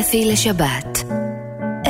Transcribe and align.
אפי 0.00 0.24
לשבת. 0.24 1.04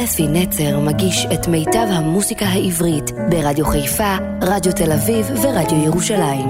אפי 0.04 0.28
נצר 0.28 0.80
מגיש 0.80 1.26
את 1.34 1.48
מיטב 1.48 1.86
המוסיקה 1.90 2.46
העברית 2.46 3.10
ברדיו 3.30 3.66
חיפה, 3.66 4.16
רדיו 4.42 4.72
תל 4.72 4.92
אביב 4.92 5.26
ורדיו 5.42 5.84
ירושלים. 5.84 6.48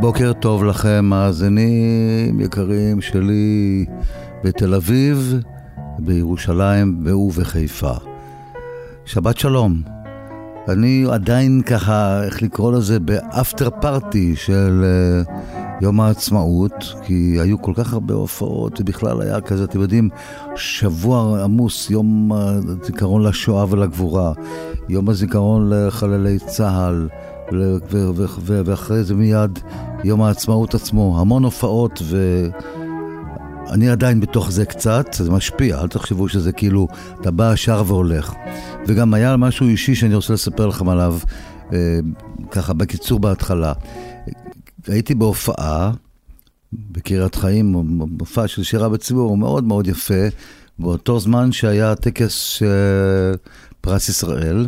בוקר 0.00 0.32
טוב 0.32 0.64
לכם, 0.64 1.04
מאזינים 1.04 2.40
יקרים 2.40 3.00
שלי 3.00 3.86
בתל 4.44 4.74
אביב, 4.74 5.34
בירושלים 5.98 7.06
ובחיפה. 7.06 7.94
שבת 9.04 9.38
שלום. 9.38 9.82
אני 10.68 11.04
עדיין 11.12 11.62
ככה, 11.66 12.24
איך 12.24 12.42
לקרוא 12.42 12.72
לזה, 12.72 13.00
באפטר 13.00 13.70
פארטי 13.80 14.36
של 14.36 14.84
uh, 15.24 15.57
יום 15.80 16.00
העצמאות, 16.00 16.94
כי 17.02 17.36
היו 17.40 17.62
כל 17.62 17.72
כך 17.76 17.92
הרבה 17.92 18.14
הופעות, 18.14 18.80
ובכלל 18.80 19.22
היה 19.22 19.40
כזה, 19.40 19.64
אתם 19.64 19.80
יודעים, 19.80 20.08
שבוע 20.56 21.44
עמוס, 21.44 21.90
יום 21.90 22.32
הזיכרון 22.32 23.22
לשואה 23.22 23.64
ולגבורה, 23.68 24.32
יום 24.88 25.08
הזיכרון 25.08 25.70
לחללי 25.72 26.38
צה"ל, 26.38 27.08
ואחרי 28.46 29.04
זה 29.04 29.14
מיד 29.14 29.58
יום 30.04 30.22
העצמאות 30.22 30.74
עצמו, 30.74 31.20
המון 31.20 31.44
הופעות 31.44 32.02
ו... 32.02 32.46
אני 33.70 33.90
עדיין 33.90 34.20
בתוך 34.20 34.50
זה 34.50 34.64
קצת, 34.64 35.06
זה 35.12 35.30
משפיע, 35.30 35.80
אל 35.80 35.88
תחשבו 35.88 36.28
שזה 36.28 36.52
כאילו, 36.52 36.88
אתה 37.20 37.30
בא, 37.30 37.56
שר 37.56 37.82
והולך. 37.86 38.34
וגם 38.86 39.14
היה 39.14 39.36
משהו 39.36 39.68
אישי 39.68 39.94
שאני 39.94 40.14
רוצה 40.14 40.32
לספר 40.32 40.66
לכם 40.66 40.88
עליו, 40.88 41.18
אה, 41.72 41.98
ככה 42.50 42.72
בקיצור 42.72 43.20
בהתחלה. 43.20 43.72
הייתי 44.90 45.14
בהופעה 45.14 45.92
בקריית 46.72 47.34
חיים, 47.34 47.72
מופע 47.92 48.48
של 48.48 48.62
שירה 48.62 48.88
בציבור, 48.88 49.36
מאוד 49.36 49.64
מאוד 49.64 49.86
יפה, 49.86 50.28
באותו 50.78 51.20
זמן 51.20 51.52
שהיה 51.52 51.94
טקס 51.94 52.62
פרס 53.80 54.08
ישראל, 54.08 54.66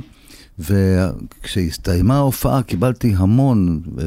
וכשהסתיימה 0.58 2.16
ההופעה 2.16 2.62
קיבלתי 2.62 3.14
המון, 3.16 3.80
אה, 3.98 4.04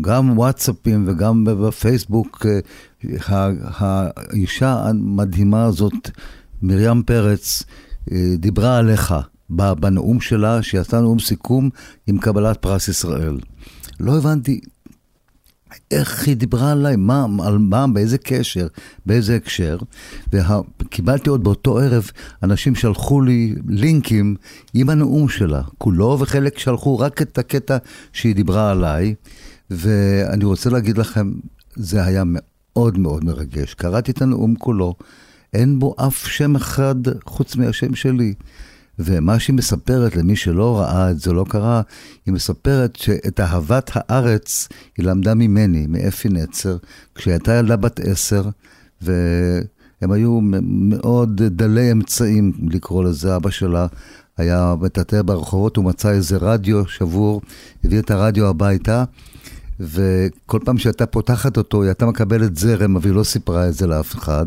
גם 0.00 0.38
וואטסאפים 0.38 1.04
וגם 1.08 1.44
בפייסבוק, 1.44 2.46
אה, 2.46 3.50
האישה 3.62 4.88
המדהימה 4.88 5.64
הזאת, 5.64 6.10
מרים 6.62 7.02
פרץ, 7.02 7.64
אה, 8.12 8.34
דיברה 8.38 8.78
עליך 8.78 9.14
בנאום 9.50 10.20
שלה, 10.20 10.62
שעשתה 10.62 11.00
נאום 11.00 11.18
סיכום 11.18 11.70
עם 12.06 12.18
קבלת 12.18 12.56
פרס 12.56 12.88
ישראל. 12.88 13.38
לא 14.00 14.16
הבנתי 14.16 14.60
איך 15.90 16.26
היא 16.26 16.36
דיברה 16.36 16.72
עליי, 16.72 16.96
מה, 16.96 17.26
על 17.44 17.58
מה, 17.58 17.86
באיזה 17.86 18.18
קשר, 18.18 18.66
באיזה 19.06 19.36
הקשר. 19.36 19.78
וקיבלתי 20.32 21.30
עוד 21.30 21.44
באותו 21.44 21.78
ערב, 21.78 22.10
אנשים 22.42 22.74
שלחו 22.74 23.20
לי 23.20 23.54
לינקים 23.68 24.36
עם 24.74 24.90
הנאום 24.90 25.28
שלה, 25.28 25.62
כולו, 25.78 26.16
וחלק 26.20 26.58
שלחו 26.58 26.98
רק 26.98 27.22
את 27.22 27.38
הקטע 27.38 27.76
שהיא 28.12 28.34
דיברה 28.34 28.70
עליי. 28.70 29.14
ואני 29.70 30.44
רוצה 30.44 30.70
להגיד 30.70 30.98
לכם, 30.98 31.32
זה 31.76 32.04
היה 32.04 32.22
מאוד 32.26 32.98
מאוד 32.98 33.24
מרגש. 33.24 33.74
קראתי 33.74 34.10
את 34.10 34.22
הנאום 34.22 34.54
כולו, 34.54 34.94
אין 35.54 35.78
בו 35.78 35.94
אף 35.98 36.26
שם 36.26 36.56
אחד 36.56 36.94
חוץ 37.26 37.56
מהשם 37.56 37.94
שלי. 37.94 38.34
ומה 38.98 39.38
שהיא 39.38 39.56
מספרת, 39.56 40.16
למי 40.16 40.36
שלא 40.36 40.78
ראה 40.78 41.10
את 41.10 41.20
זה, 41.20 41.32
לא 41.32 41.44
קרא, 41.48 41.80
היא 42.26 42.34
מספרת 42.34 42.96
שאת 42.96 43.40
אהבת 43.40 43.90
הארץ 43.94 44.68
היא 44.96 45.06
למדה 45.06 45.34
ממני, 45.34 45.86
מאפי 45.86 46.28
נצר, 46.28 46.76
כשהיא 47.14 47.32
הייתה 47.32 47.54
ילדה 47.54 47.76
בת 47.76 48.00
עשר, 48.00 48.48
והם 49.00 50.12
היו 50.12 50.38
מאוד 50.62 51.42
דלי 51.42 51.92
אמצעים, 51.92 52.52
לקרוא 52.70 53.04
לזה, 53.04 53.36
אבא 53.36 53.50
שלה 53.50 53.86
היה 54.36 54.74
מטאטא 54.80 55.22
ברחובות, 55.22 55.76
הוא 55.76 55.84
מצא 55.84 56.10
איזה 56.10 56.36
רדיו 56.36 56.86
שבור, 56.86 57.40
הביא 57.84 57.98
את 57.98 58.10
הרדיו 58.10 58.46
הביתה, 58.46 59.04
וכל 59.80 60.58
פעם 60.64 60.78
שהייתה 60.78 61.06
פותחת 61.06 61.56
אותו, 61.56 61.82
היא 61.82 61.88
הייתה 61.88 62.06
מקבלת 62.06 62.56
זרם, 62.56 62.96
אבל 62.96 63.06
היא 63.06 63.14
לא 63.14 63.24
סיפרה 63.24 63.68
את 63.68 63.74
זה 63.74 63.86
לאף 63.86 64.14
אחד. 64.14 64.46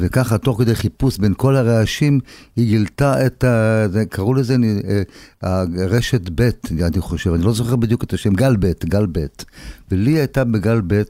וככה, 0.00 0.38
תוך 0.38 0.60
כדי 0.60 0.74
חיפוש 0.74 1.18
בין 1.18 1.34
כל 1.36 1.56
הרעשים, 1.56 2.20
היא 2.56 2.66
גילתה 2.66 3.26
את 3.26 3.44
ה... 3.44 3.86
קראו 4.10 4.34
לזה 4.34 4.56
אה, 5.44 5.64
רשת 5.76 6.30
ב', 6.34 6.50
אני 6.82 7.00
חושב, 7.00 7.32
אני 7.32 7.42
לא 7.42 7.52
זוכר 7.52 7.76
בדיוק 7.76 8.04
את 8.04 8.12
השם, 8.12 8.34
גל 8.34 8.56
ב', 8.60 8.72
גל 8.84 9.06
ב'. 9.12 9.26
ולי 9.90 10.10
הייתה 10.10 10.44
בגל 10.44 10.80
ב' 10.86 11.02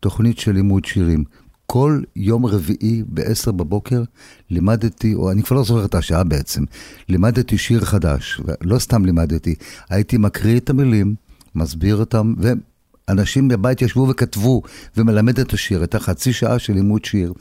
תוכנית 0.00 0.38
של 0.38 0.52
לימוד 0.52 0.84
שירים. 0.84 1.24
כל 1.66 2.00
יום 2.16 2.46
רביעי 2.46 3.02
ב-10 3.08 3.52
בבוקר 3.52 4.02
לימדתי, 4.50 5.14
או 5.14 5.30
אני 5.30 5.42
כבר 5.42 5.56
לא 5.56 5.64
זוכר 5.64 5.84
את 5.84 5.94
השעה 5.94 6.24
בעצם, 6.24 6.64
לימדתי 7.08 7.58
שיר 7.58 7.84
חדש. 7.84 8.40
לא 8.62 8.78
סתם 8.78 9.04
לימדתי, 9.04 9.54
הייתי 9.90 10.16
מקריא 10.16 10.58
את 10.58 10.70
המילים, 10.70 11.14
מסביר 11.54 11.96
אותם, 11.96 12.34
אנשים 13.10 13.48
בבית 13.48 13.82
ישבו 13.82 14.08
וכתבו, 14.08 14.62
ומלמד 14.96 15.40
את 15.40 15.52
השיר, 15.52 15.84
את 15.84 15.94
החצי 15.94 16.32
שעה 16.32 16.58
של 16.58 16.72
לימוד 16.72 17.04
שיר. 17.04 17.32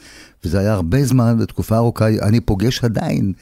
וזה 0.44 0.60
היה 0.60 0.74
הרבה 0.74 1.04
זמן, 1.04 1.38
בתקופה 1.40 1.78
ארוכה, 1.78 2.08
אני 2.08 2.40
פוגש 2.40 2.84
עדיין 2.84 3.34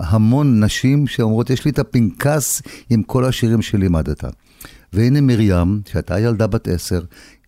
המון 0.00 0.64
נשים 0.64 1.06
שאומרות, 1.06 1.50
יש 1.50 1.64
לי 1.64 1.70
את 1.70 1.78
הפנקס 1.78 2.62
עם 2.90 3.02
כל 3.02 3.24
השירים 3.24 3.62
שלימדת. 3.62 4.24
והנה 4.92 5.20
מרים, 5.20 5.80
שהייתה 5.92 6.20
ילדה 6.20 6.46
בת 6.46 6.68
עשר, 6.68 7.02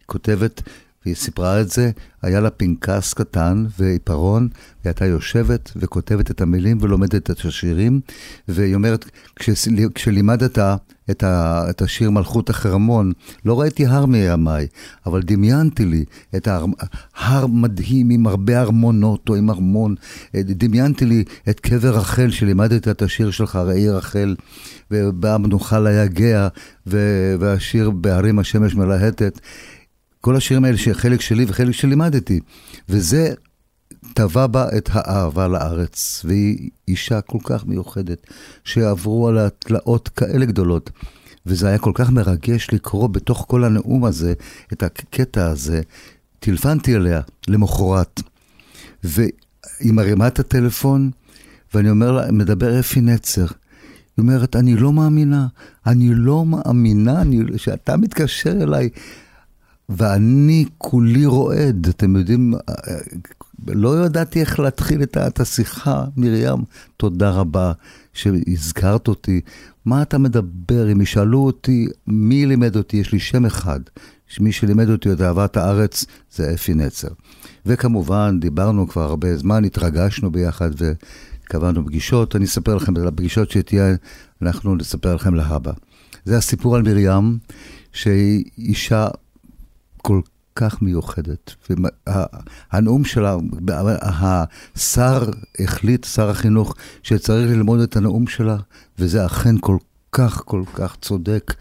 כותבת 0.06 0.62
והיא 1.04 1.16
סיפרה 1.16 1.60
את 1.60 1.70
זה, 1.70 1.90
היה 2.22 2.40
לה 2.40 2.50
פנקס 2.50 3.14
קטן 3.14 3.66
ועיפרון, 3.78 4.42
והיא 4.42 4.90
הייתה 4.90 5.06
יושבת 5.06 5.70
וכותבת 5.76 6.30
את 6.30 6.40
המילים 6.40 6.78
ולומדת 6.80 7.30
את 7.30 7.44
השירים, 7.44 8.00
והיא 8.48 8.74
אומרת, 8.74 9.10
כש, 9.36 9.50
כשלימדת 9.94 10.58
את, 11.10 11.22
ה, 11.22 11.70
את 11.70 11.82
השיר 11.82 12.10
מלכות 12.10 12.50
החרמון, 12.50 13.12
לא 13.44 13.60
ראיתי 13.60 13.86
הר 13.86 14.06
מימיי, 14.06 14.66
אבל 15.06 15.22
דמיינתי 15.22 15.84
לי 15.84 16.04
את 16.36 16.48
ההר, 16.48 16.64
הר 17.16 17.46
מדהים 17.46 18.10
עם 18.10 18.26
הרבה 18.26 18.60
ארמונות 18.60 19.28
או 19.28 19.34
עם 19.34 19.50
ארמון, 19.50 19.94
דמיינתי 20.34 21.04
לי 21.04 21.24
את 21.48 21.60
קבר 21.60 21.96
רחל 21.96 22.30
שלימדת 22.30 22.88
את 22.88 23.02
השיר 23.02 23.30
שלך, 23.30 23.56
ראי 23.56 23.90
רחל, 23.90 24.36
ובאה 24.90 25.38
מנוחה 25.38 25.80
ליגע, 25.80 26.48
והשיר 26.86 27.90
בהרים 27.90 28.38
השמש 28.38 28.74
מלהטת. 28.74 29.40
כל 30.24 30.36
השירים 30.36 30.64
האלה 30.64 30.76
שחלק 30.76 31.20
שלי 31.20 31.44
וחלק 31.48 31.72
שלימדתי. 31.72 32.40
וזה 32.88 33.34
טבע 34.14 34.46
בה 34.46 34.68
את 34.76 34.88
האהבה 34.92 35.48
לארץ, 35.48 36.22
והיא 36.24 36.70
אישה 36.88 37.20
כל 37.20 37.38
כך 37.44 37.66
מיוחדת, 37.66 38.26
שעברו 38.64 39.28
על 39.28 39.38
התלאות 39.38 40.08
כאלה 40.08 40.46
גדולות. 40.46 40.90
וזה 41.46 41.68
היה 41.68 41.78
כל 41.78 41.90
כך 41.94 42.10
מרגש 42.10 42.68
לקרוא 42.72 43.08
בתוך 43.08 43.44
כל 43.48 43.64
הנאום 43.64 44.04
הזה, 44.04 44.34
את 44.72 44.82
הקטע 44.82 45.46
הזה. 45.46 45.80
טלפנתי 46.38 46.96
אליה 46.96 47.20
למחרת, 47.48 48.20
והיא 49.04 49.32
מרימה 49.92 50.26
את 50.26 50.38
הטלפון, 50.38 51.10
ואני 51.74 51.90
אומר 51.90 52.12
לה, 52.12 52.32
מדבר 52.32 52.80
אפי 52.80 53.00
נצר. 53.00 53.46
היא 54.16 54.22
אומרת, 54.22 54.56
אני 54.56 54.76
לא 54.76 54.92
מאמינה, 54.92 55.46
אני 55.86 56.10
לא 56.14 56.46
מאמינה 56.46 57.22
אני, 57.22 57.40
שאתה 57.56 57.96
מתקשר 57.96 58.62
אליי. 58.62 58.88
ואני 59.88 60.64
כולי 60.78 61.26
רועד, 61.26 61.86
אתם 61.88 62.16
יודעים, 62.16 62.54
לא 63.68 64.06
ידעתי 64.06 64.40
איך 64.40 64.60
להתחיל 64.60 65.02
את 65.02 65.40
השיחה. 65.40 66.04
מרים, 66.16 66.64
תודה 66.96 67.30
רבה 67.30 67.72
שהזכרת 68.12 69.08
אותי. 69.08 69.40
מה 69.84 70.02
אתה 70.02 70.18
מדבר? 70.18 70.92
אם 70.92 71.00
ישאלו 71.00 71.38
אותי, 71.38 71.86
מי 72.06 72.46
לימד 72.46 72.76
אותי? 72.76 72.96
יש 72.96 73.12
לי 73.12 73.18
שם 73.18 73.46
אחד. 73.46 73.80
מי 74.40 74.52
שלימד 74.52 74.90
אותי 74.90 75.12
את 75.12 75.20
אהבת 75.20 75.56
הארץ 75.56 76.04
זה 76.34 76.54
אפי 76.54 76.74
נצר. 76.74 77.08
וכמובן, 77.66 78.40
דיברנו 78.40 78.88
כבר 78.88 79.02
הרבה 79.02 79.36
זמן, 79.36 79.64
התרגשנו 79.64 80.32
ביחד 80.32 80.70
וקבענו 80.78 81.86
פגישות. 81.86 82.36
אני 82.36 82.44
אספר 82.44 82.74
לכם 82.74 82.96
על 82.96 83.08
הפגישות 83.08 83.50
שתהיה, 83.50 83.94
אנחנו 84.42 84.76
נספר 84.76 85.14
לכם 85.14 85.34
להבא. 85.34 85.72
זה 86.24 86.36
הסיפור 86.36 86.76
על 86.76 86.82
מרים, 86.82 87.38
שהיא 87.92 88.44
אישה 88.58 89.08
כל 90.04 90.20
כך 90.56 90.82
מיוחדת. 90.82 91.54
והנאום 91.70 93.04
שלה, 93.04 93.36
השר 94.02 95.30
החליט, 95.58 96.04
שר 96.04 96.30
החינוך, 96.30 96.74
שצריך 97.02 97.50
ללמוד 97.50 97.80
את 97.80 97.96
הנאום 97.96 98.26
שלה, 98.26 98.56
וזה 98.98 99.26
אכן 99.26 99.54
כל 99.60 99.76
כך 100.12 100.42
כל 100.44 100.62
כך 100.74 100.96
צודק. 101.02 101.54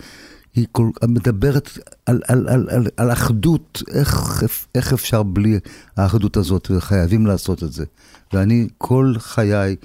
היא 0.56 0.68
כל, 0.72 0.90
מדברת 1.08 1.70
על, 2.06 2.22
על, 2.28 2.48
על, 2.50 2.70
על, 2.70 2.88
על 2.98 3.12
אחדות, 3.12 3.84
איך, 3.94 4.44
איך 4.76 4.94
אפשר 4.94 5.24
בלי 5.24 5.60
האחדות 5.98 6.38
הזאת, 6.38 6.72
וחייבים 6.72 7.26
לעשות 7.26 7.64
את 7.64 7.74
זה. 7.74 7.86
ואני 8.34 8.68
כל 8.78 9.14
חיי, 9.18 9.76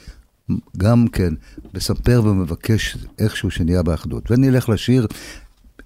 גם 0.77 1.09
כן, 1.09 1.35
מספר 1.75 2.23
ומבקש 2.25 2.97
איכשהו 3.19 3.51
שנהיה 3.51 3.83
באחדות. 3.83 4.31
ונלך 4.31 4.69
לשיר, 4.69 5.07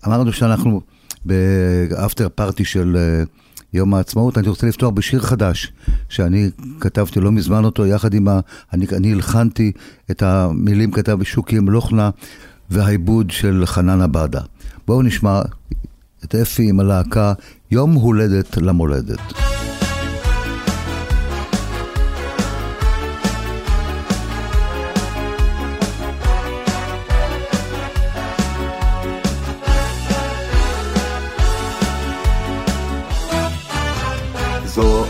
אמרנו 0.07 0.33
שאנחנו 0.33 0.81
באפטר 1.25 2.29
פארטי 2.35 2.65
של 2.65 2.97
אה, 2.97 3.25
יום 3.73 3.95
העצמאות, 3.95 4.39
אני 4.39 4.49
רוצה 4.49 4.67
לפתוח 4.67 4.91
בשיר 4.91 5.21
חדש, 5.21 5.73
שאני 6.09 6.51
כתבתי 6.81 7.21
לא 7.21 7.33
מזמן 7.33 7.65
אותו, 7.65 7.87
יחד 7.87 8.15
עם 8.15 8.29
ה... 8.29 8.41
אני, 8.73 8.87
אני 8.97 9.13
הלחנתי 9.13 9.73
את 10.11 10.23
המילים, 10.23 10.91
כתב 10.91 11.19
שוקי 11.23 11.59
מלוכנה 11.59 12.11
והעיבוד 12.71 13.31
של 13.31 13.63
חנן 13.67 14.01
עבדה. 14.01 14.41
בואו 14.87 15.03
נשמע 15.03 15.43
את 16.25 16.35
אפי 16.35 16.69
עם 16.69 16.81
הלהקה 16.81 17.33
יום 17.71 17.93
הולדת 17.93 18.57
למולדת. 18.57 19.21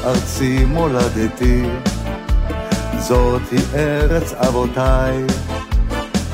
ארצי 0.04 0.64
מולדתי, 0.64 1.62
זאת 2.98 3.42
היא 3.50 3.60
ארץ 3.74 4.32
אבותיי, 4.32 5.16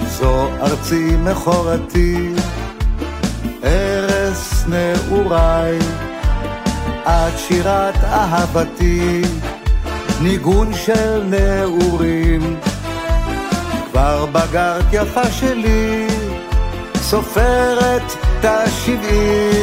זו 0.06 0.48
ארצי 0.60 1.16
מכורתי, 1.16 2.32
ארץ 3.64 4.64
נעוריי, 4.68 5.78
את 7.04 7.38
שירת 7.38 8.04
אהבתי, 8.04 9.22
ניגון 10.20 10.74
של 10.74 11.22
נעורים, 11.24 12.56
כבר 13.90 14.26
בגרת 14.32 14.84
יפה 14.92 15.30
שלי, 15.30 16.06
סופרת 16.96 18.02
את 18.40 18.44
השבעים. 18.44 19.58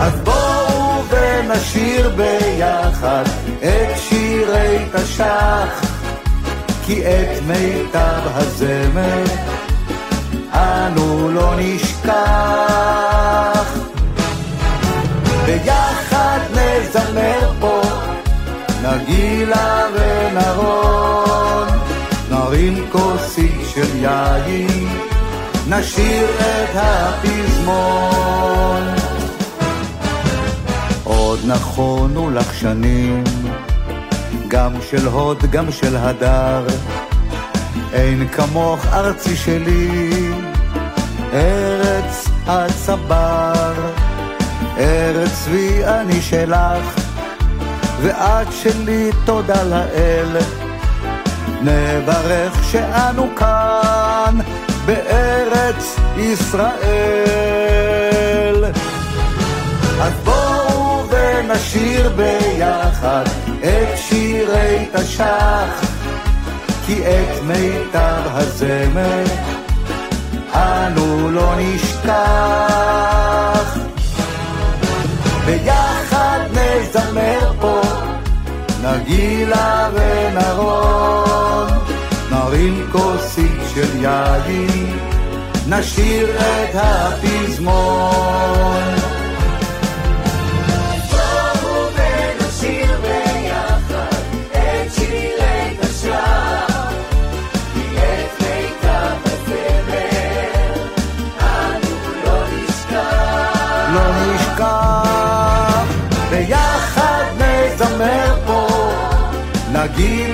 אז 0.00 0.20
בואו 0.24 0.51
ונשיר 1.52 2.10
ביחד 2.16 3.24
את 3.58 3.98
שירי 3.98 4.78
תש"ח, 4.92 5.82
כי 6.86 7.02
את 7.02 7.42
מיטב 7.46 8.20
הזמר 8.24 9.24
אנו 10.52 11.30
לא 11.30 11.54
נשכח. 11.58 12.12
ביחד 15.46 16.38
נזמר 16.50 17.52
פה 17.60 17.82
נגילה 18.82 19.86
ונרון, 19.94 21.68
נרים 22.30 22.86
כוסית 22.92 23.60
של 23.74 23.96
יין, 23.96 24.88
נשיר 25.68 26.26
את 26.40 26.70
הפזמון. 26.74 28.22
נכונו 31.46 32.30
לך 32.30 32.54
שנים, 32.54 33.24
גם 34.48 34.72
של 34.90 35.06
הוד, 35.06 35.44
גם 35.50 35.72
של 35.72 35.96
הדר. 35.96 36.66
אין 37.92 38.28
כמוך 38.28 38.86
ארצי 38.92 39.36
שלי, 39.36 40.10
ארץ 41.32 42.28
הצבר. 42.46 43.72
ארץ 44.78 45.42
צבי 45.44 45.84
אני 45.84 46.22
שלך, 46.22 47.00
ואת 48.02 48.46
שלי 48.52 49.10
תודה 49.24 49.62
לאל. 49.62 50.36
נברך 51.62 52.64
שאנו 52.70 53.28
כאן 53.36 54.38
בארץ 54.86 55.96
ישראל. 56.16 56.72
אז 60.00 60.12
בואו 60.24 60.51
ונשיר 61.72 62.12
ביחד 62.16 63.24
את 63.60 63.98
שירי 63.98 64.86
תש"ח, 64.92 65.84
כי 66.86 67.02
את 67.02 67.42
מיטב 67.42 68.22
הזמר 68.24 69.24
אנו 70.54 71.30
לא 71.30 71.54
נשכח. 71.58 72.08
ביחד 75.46 76.40
נזמר 76.52 77.52
פה 77.60 77.80
נגילה 78.82 79.88
ונרון, 79.94 81.68
נרים 82.30 82.86
כוסית 82.92 83.60
של 83.74 84.04
יין, 84.04 84.96
נשיר 85.68 86.30
את 86.40 86.74
הפזמון. 86.74 88.22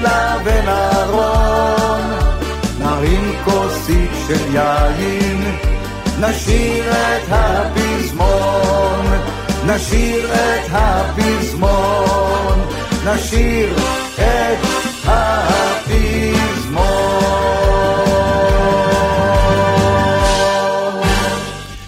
נגילה 0.08 0.36
ונרון, 0.44 2.00
נרים 2.78 3.32
כוסית 3.44 4.10
של 4.26 4.54
יין, 4.54 5.44
נשיר 6.20 6.92
את 6.92 7.28
הפזמון, 7.28 9.06
נשיר 9.66 10.34
את 10.34 10.70
הפזמון, 10.70 12.58
נשיר 13.06 13.76
את 14.14 14.58
הפזמון. 15.04 16.88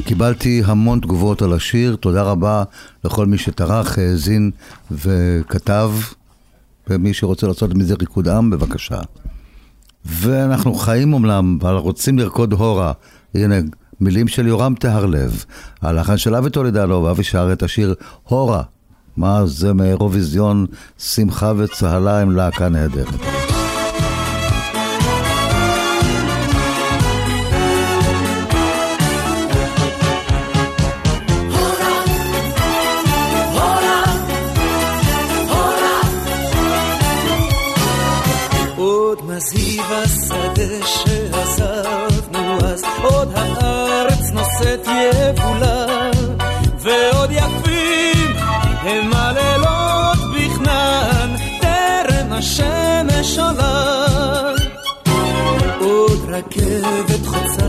קיבלתי 0.04 0.62
המון 0.66 1.00
תגובות 1.00 1.42
על 1.42 1.52
השיר, 1.52 1.96
תודה 1.96 2.22
רבה 2.22 2.62
לכל 3.04 3.26
מי 3.26 3.38
שטרח, 3.38 3.98
האזין 3.98 4.50
וכתב, 4.90 5.90
ומי 6.90 7.14
שרוצה 7.14 7.46
לעשות 7.46 7.74
מזה 7.74 7.94
ריקוד 8.00 8.28
עם, 8.28 8.50
בבקשה. 8.50 9.00
ואנחנו 10.04 10.74
חיים 10.74 11.12
אומנם, 11.12 11.58
אבל 11.62 11.74
רוצים 11.74 12.18
לרקוד 12.18 12.52
הורה. 12.52 12.92
הנה, 13.34 13.56
מילים 14.00 14.28
של 14.28 14.46
יורם 14.46 14.74
טהרלב, 14.74 15.44
הלחן 15.82 16.16
של 16.16 16.34
אבי 16.34 16.50
טולדנו, 16.50 17.02
ואבי 17.02 17.24
שר 17.24 17.52
את 17.52 17.62
השיר 17.62 17.94
הורה. 18.22 18.62
מה 19.16 19.46
זה 19.46 19.72
מאירוויזיון 19.72 20.66
שמחה 20.98 21.52
וצהלה 21.56 22.22
עם 22.22 22.30
להקה 22.30 22.68
נהדרת. 22.68 23.39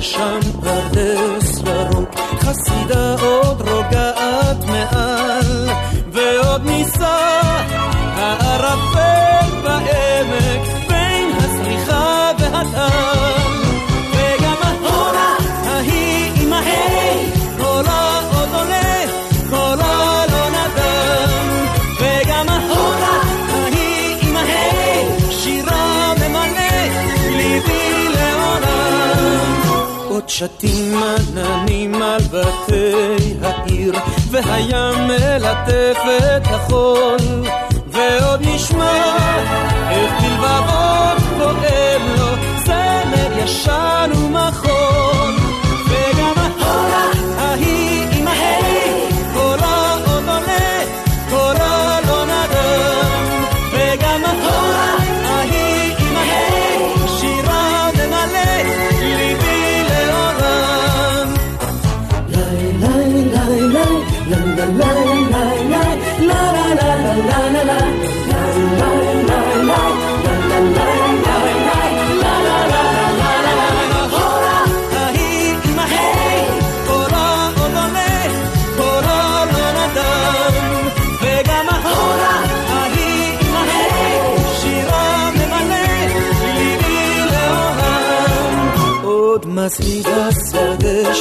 שם 0.01 0.39
פרדס 0.62 1.62
ירוק, 1.65 2.10
חסידה 2.39 3.15
עוד 3.22 3.62
רוגעת 3.62 4.65
מעל, 4.65 5.70
ועוד 6.12 6.62
נישא 6.65 7.40
שתים 30.31 31.03
עננים 31.03 32.01
על 32.01 32.21
בתי 32.21 33.33
העיר, 33.41 33.93
והים 34.31 35.07
מלטף 35.07 36.00
את 36.35 36.47
החול, 36.47 37.17
ועוד 37.88 38.41
נשמע 38.41 39.15
איך 39.89 40.13
בלבבות 40.21 41.23
פועם 41.38 42.01
לו 42.17 42.35
זמר 42.65 43.43
ישן 43.43 44.11
ומחול. 44.15 44.80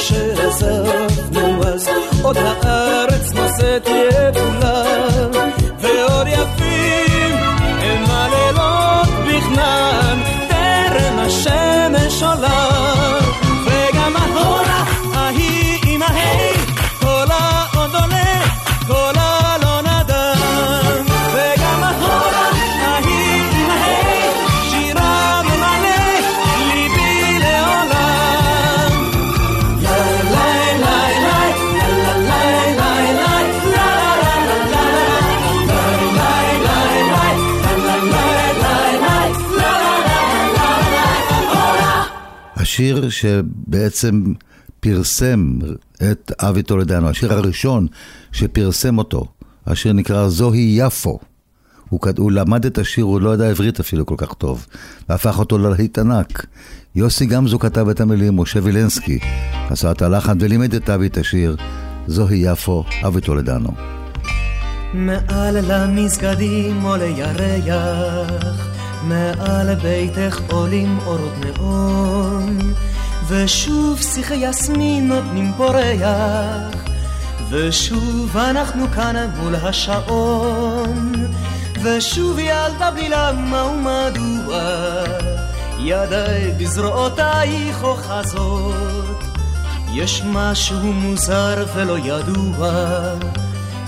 השדה 0.01 0.51
שעזבנו 0.51 1.63
אז 1.63 1.89
עוד 2.21 2.37
הארץ 2.37 3.10
נושאת 3.10 3.10
השיר 43.03 43.09
שבעצם 43.09 44.23
פרסם 44.79 45.59
את 46.11 46.31
אבי 46.39 46.63
טולדנו, 46.63 47.09
השיר 47.09 47.33
הראשון 47.33 47.87
שפרסם 48.31 48.97
אותו, 48.97 49.25
השיר 49.67 49.93
נקרא 49.93 50.27
זוהי 50.27 50.75
יפו. 50.79 51.19
הוא, 51.89 51.99
הוא 52.17 52.31
למד 52.31 52.65
את 52.65 52.77
השיר, 52.77 53.03
הוא 53.03 53.21
לא 53.21 53.33
ידע 53.33 53.49
עברית 53.49 53.79
אפילו 53.79 54.05
כל 54.05 54.15
כך 54.17 54.33
טוב, 54.33 54.65
והפך 55.09 55.39
אותו 55.39 55.57
ללהיט 55.57 55.99
ענק. 55.99 56.45
יוסי 56.95 57.25
גמזו 57.25 57.59
כתב 57.59 57.89
את 57.89 58.01
המילים, 58.01 58.39
משה 58.39 58.59
וילנסקי 58.63 59.19
עשה 59.69 59.91
את 59.91 60.01
הלחן 60.01 60.37
ולימד 60.41 60.73
את 60.73 60.89
אבי 60.89 61.07
את 61.07 61.17
השיר, 61.17 61.55
זוהי 62.07 62.51
יפו, 62.51 62.83
אבי 63.07 63.21
טולדנו. 63.21 63.69
מעל 64.93 65.57
למסגדים 65.61 66.81
עולה 66.81 67.05
ירח 67.05 68.71
מעל 69.03 69.75
ביתך 69.75 70.39
עולים 70.51 70.97
אורות 71.05 71.33
נאון, 71.45 72.57
ושוב 73.27 74.01
שיחי 74.01 74.35
יסמין 74.35 75.07
נותנים 75.07 75.53
פורח, 75.57 76.81
ושוב 77.49 78.37
אנחנו 78.37 78.85
כאן 78.95 79.29
מול 79.37 79.55
השעון, 79.55 81.13
ושוב 81.83 82.39
ילדה 82.39 82.91
בלי 82.91 83.09
למה 83.09 83.63
ומדוע, 83.63 84.61
ידיי 85.79 86.51
בזרועותייך 86.57 87.83
אוחזות, 87.83 89.23
יש 89.93 90.21
משהו 90.25 90.93
מוזר 90.93 91.65
ולא 91.75 91.97
ידוע, 91.97 92.71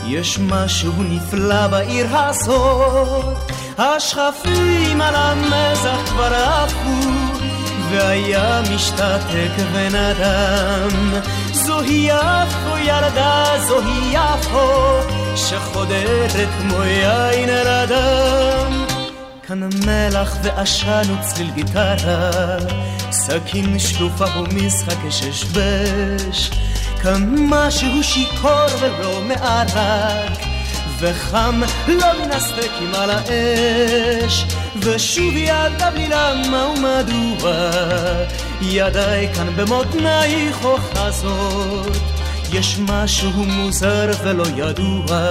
יש 0.05 0.39
משהו 0.39 0.93
נפלא 1.03 1.67
בעיר 1.67 2.17
הזאת. 2.17 3.51
השכפים 3.77 5.01
על 5.01 5.15
המזח 5.15 6.09
כבר 6.09 6.33
עפו, 6.33 7.42
והיה 7.93 8.61
משתתק 8.75 9.51
בן 9.73 9.95
אדם. 9.95 11.13
זוהי 11.51 12.09
יפו 12.09 12.77
ילדה, 12.77 13.45
זוהי 13.67 14.13
יפו, 14.13 14.99
שחודרת 15.35 16.49
כמו 16.61 16.83
יין 16.83 17.49
אל 17.49 17.67
אדם. 17.67 18.85
כאן 19.47 19.69
מלח 19.85 20.37
ועשן 20.43 21.03
וצליל 21.19 21.51
גיטרה, 21.51 22.57
סכין 23.11 23.79
שלופה 23.79 24.25
ומשחק 24.39 25.09
ששבש. 25.09 26.51
כאן 27.01 27.35
משהו 27.37 28.03
שיכור 28.03 28.67
ולא 28.81 29.21
מערק. 29.27 30.52
וחם 31.03 31.61
לא 31.87 32.07
מן 32.19 32.31
הסטייקים 32.31 32.95
על 32.95 33.09
האש. 33.11 34.45
ושוב 34.79 35.33
ילדה 35.35 35.91
בלי 35.91 36.07
למה 36.09 36.67
ומדוע 36.67 37.51
ידיי 38.61 39.33
כאן 39.33 39.55
במותנייך 39.55 40.65
אוחזות. 40.65 41.97
יש 42.53 42.79
משהו 42.79 43.31
מוזר 43.31 44.11
ולא 44.23 44.45
ידוע. 44.55 45.27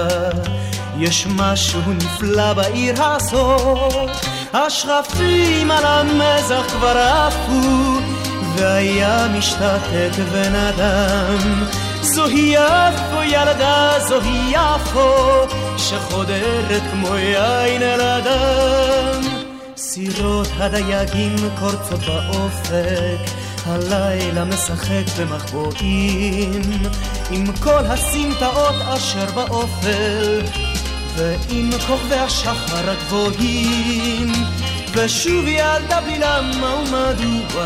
יש 0.99 1.27
משהו 1.35 1.81
נפלא 1.93 2.53
בעיר 2.53 3.03
הזאת. 3.03 4.09
השרפים 4.53 5.71
על 5.71 5.85
המזח 5.85 6.63
כבר 6.67 6.97
עפו 6.97 7.99
והיה 8.55 9.27
משתתק 9.37 10.11
בן 10.31 10.55
אדם 10.55 11.63
זוהי 12.03 12.55
יפו 12.55 13.23
ילדה, 13.23 13.99
זוהי 14.07 14.51
יפו, 14.51 15.13
שחודרת 15.77 16.81
כמו 16.91 17.15
יין 17.15 17.81
אל 17.81 18.01
אדם. 18.01 19.21
סירות 19.77 20.47
הדייגים 20.57 21.35
קורצות 21.59 21.99
באופק, 21.99 23.31
הלילה 23.65 24.45
משחק 24.45 25.03
במחבואים, 25.19 26.61
עם 27.31 27.45
כל 27.63 27.85
הסמטאות 27.85 28.75
אשר 28.81 29.25
באופל, 29.35 30.41
ועם 31.15 31.69
כוכבי 31.87 32.15
השחר 32.15 32.89
הגבוהים, 32.89 34.31
ושוב 34.91 35.47
ילדה 35.47 36.01
בלי 36.01 36.19
למה 36.19 36.75
ומדוע. 36.75 37.63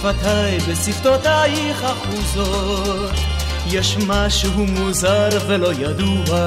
שפתיי 0.00 0.58
בשפתותייך 0.58 1.84
אחוזות. 1.84 3.10
יש 3.66 3.96
משהו 4.06 4.66
מוזר 4.66 5.28
ולא 5.46 5.72
ידוע, 5.72 6.38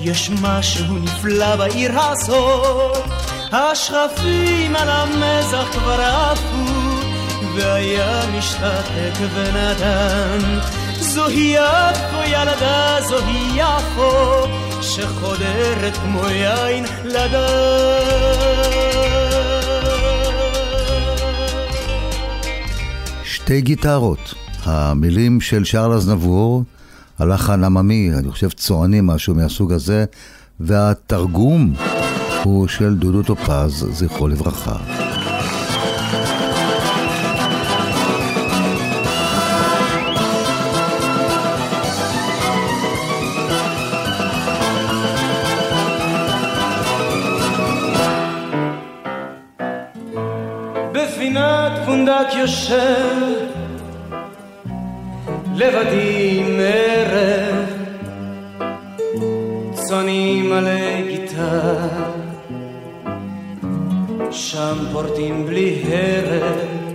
יש 0.00 0.30
משהו 0.42 0.98
נפלא 0.98 1.56
בעיר 1.56 2.00
הזאת. 2.00 3.04
השכפים 3.52 4.76
על 4.76 4.88
המזח 4.90 5.66
כבר 5.72 6.00
עפו, 6.00 6.64
והיה 7.54 8.22
משתתק 8.38 9.14
ונדן. 9.34 10.60
זוהי 11.00 11.56
יפו 11.56 12.22
ילדה, 12.26 12.96
זוהי 13.08 13.50
יפו, 13.56 14.46
שחודרת 14.82 15.96
כמו 15.96 16.28
יין 16.28 16.84
לדן. 17.04 18.83
שתי 23.44 23.60
גיטרות, 23.60 24.34
המילים 24.62 25.40
של 25.40 25.64
שרלס 25.64 26.06
נבור, 26.08 26.62
הלחן 27.18 27.64
עממי, 27.64 28.10
אני 28.18 28.30
חושב 28.30 28.48
צועני, 28.48 28.98
משהו 29.02 29.34
מהסוג 29.34 29.72
הזה, 29.72 30.04
והתרגום 30.60 31.74
הוא 32.42 32.68
של 32.68 32.94
דודו 32.94 33.22
טופז, 33.22 33.86
זכרו 33.92 34.28
לברכה. 34.28 34.76
יושב 52.44 53.33
לבדי 55.64 56.42
מערב 56.42 57.64
צוני 59.72 60.42
מלא 60.42 61.00
גיטר 61.08 61.78
שם 64.30 64.74
פורטים 64.92 65.46
בלי 65.46 65.82
הרב 65.88 66.94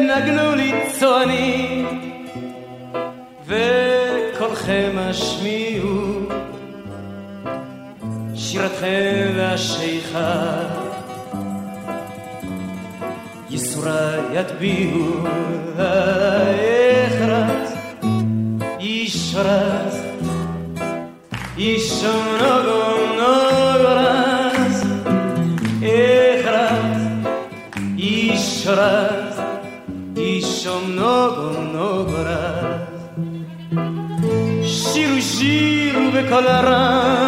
נגנו 0.00 0.54
לי 0.54 0.72
צועני 0.98 1.84
וקולכם 3.46 4.90
השמיעו 4.96 6.20
שירתכם 8.34 9.32
והשיכה 9.36 10.87
يسرى 13.58 14.22
بيه 14.60 14.92
إخراس 17.06 17.68
يشراس 18.80 19.96
يشنغم 21.58 22.66
نغراس 23.18 24.82
إخراس 25.82 27.00
يشراس 27.98 29.34
يشنغم 30.16 31.72
نغراس 31.74 32.88
شيرو 34.64 35.20
شيرو 35.20 36.10
بكالراس 36.14 37.27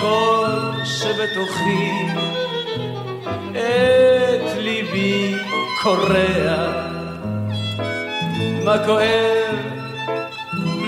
הקול 0.00 0.84
שבתוכי 0.84 1.90
את 3.52 4.56
ליבי 4.56 5.34
קורע. 5.82 6.72
מה 8.64 8.76
כואב 8.86 9.56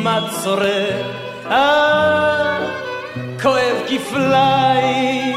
מה 0.02 0.28
צורר? 0.42 1.02
אה 1.50 2.58
כואב 3.42 3.76
כפליים. 3.88 5.36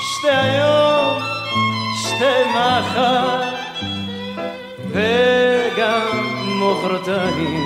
שתי 0.00 0.30
היום 0.30 1.18
שתי 2.02 2.50
מחר 2.50 3.42
וגם 4.90 6.36
מחרתיים 6.60 7.65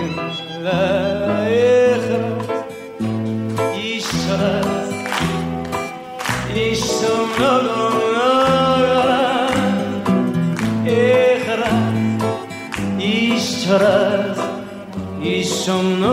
ישום 15.71 16.05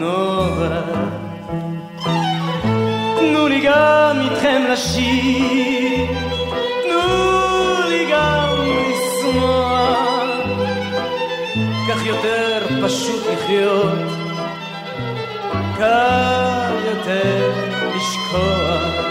נוגרה 0.00 0.82
תנו 3.16 3.48
לי 3.48 3.60
גם 3.60 4.20
איתכם 4.20 4.62
לשיר 4.72 6.06
תנו 6.82 7.88
לי 7.88 8.06
גם 8.12 8.48
לשמוח 8.60 10.28
כך 11.88 12.06
יותר 12.06 12.66
פשוט 12.84 13.22
לחיות, 13.32 13.98
קל 15.78 16.72
יותר 16.84 17.52
לשכוח. 17.96 19.04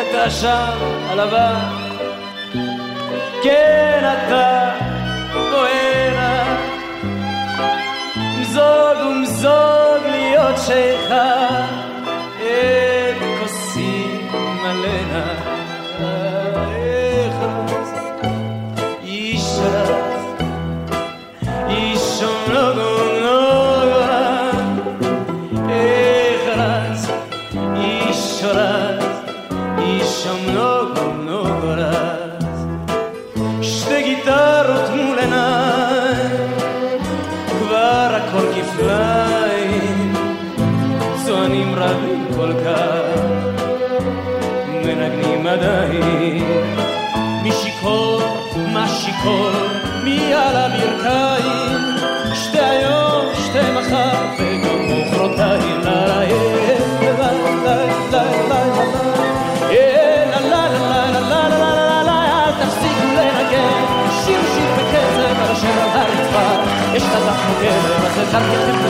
אתה 0.00 0.30
שם 0.30 0.78
הלבן, 1.08 1.68
כן 3.42 4.00
אתה 4.12 4.53
להיות 10.54 10.66
שיכה, 10.66 11.83
Subject 68.34 68.83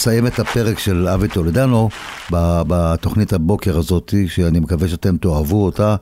ונסיים 0.00 0.26
את 0.26 0.38
הפרק 0.38 0.78
של 0.78 1.08
אבי 1.08 1.28
טולדנו 1.28 1.88
בתוכנית 2.30 3.32
הבוקר 3.32 3.78
הזאת, 3.78 4.14
שאני 4.26 4.60
מקווה 4.60 4.88
שאתם 4.88 5.16
תאהבו 5.16 5.64
אותה. 5.64 5.96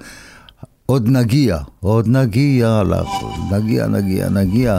עוד 0.86 1.08
נגיע, 1.08 1.58
עוד 1.80 2.08
נגיע 2.08 2.82
נגיע, 3.52 3.86
נגיע, 3.86 4.28
נגיע. 4.28 4.78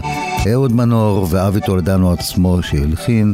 אהוד 0.52 0.72
מנור 0.72 1.28
ואבי 1.30 1.62
טולדנו 1.62 2.12
עצמו 2.12 2.64
שהלחין. 2.64 3.34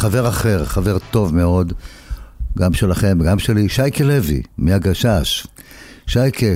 וחבר 0.00 0.28
אחר, 0.28 0.64
חבר 0.64 0.98
טוב 1.10 1.34
מאוד, 1.34 1.72
גם 2.58 2.72
שלכם 2.72 3.18
וגם 3.20 3.38
שלי, 3.38 3.68
שייקה 3.68 4.04
לוי, 4.04 4.42
מהגשש. 4.58 5.46
שייקה, 6.06 6.46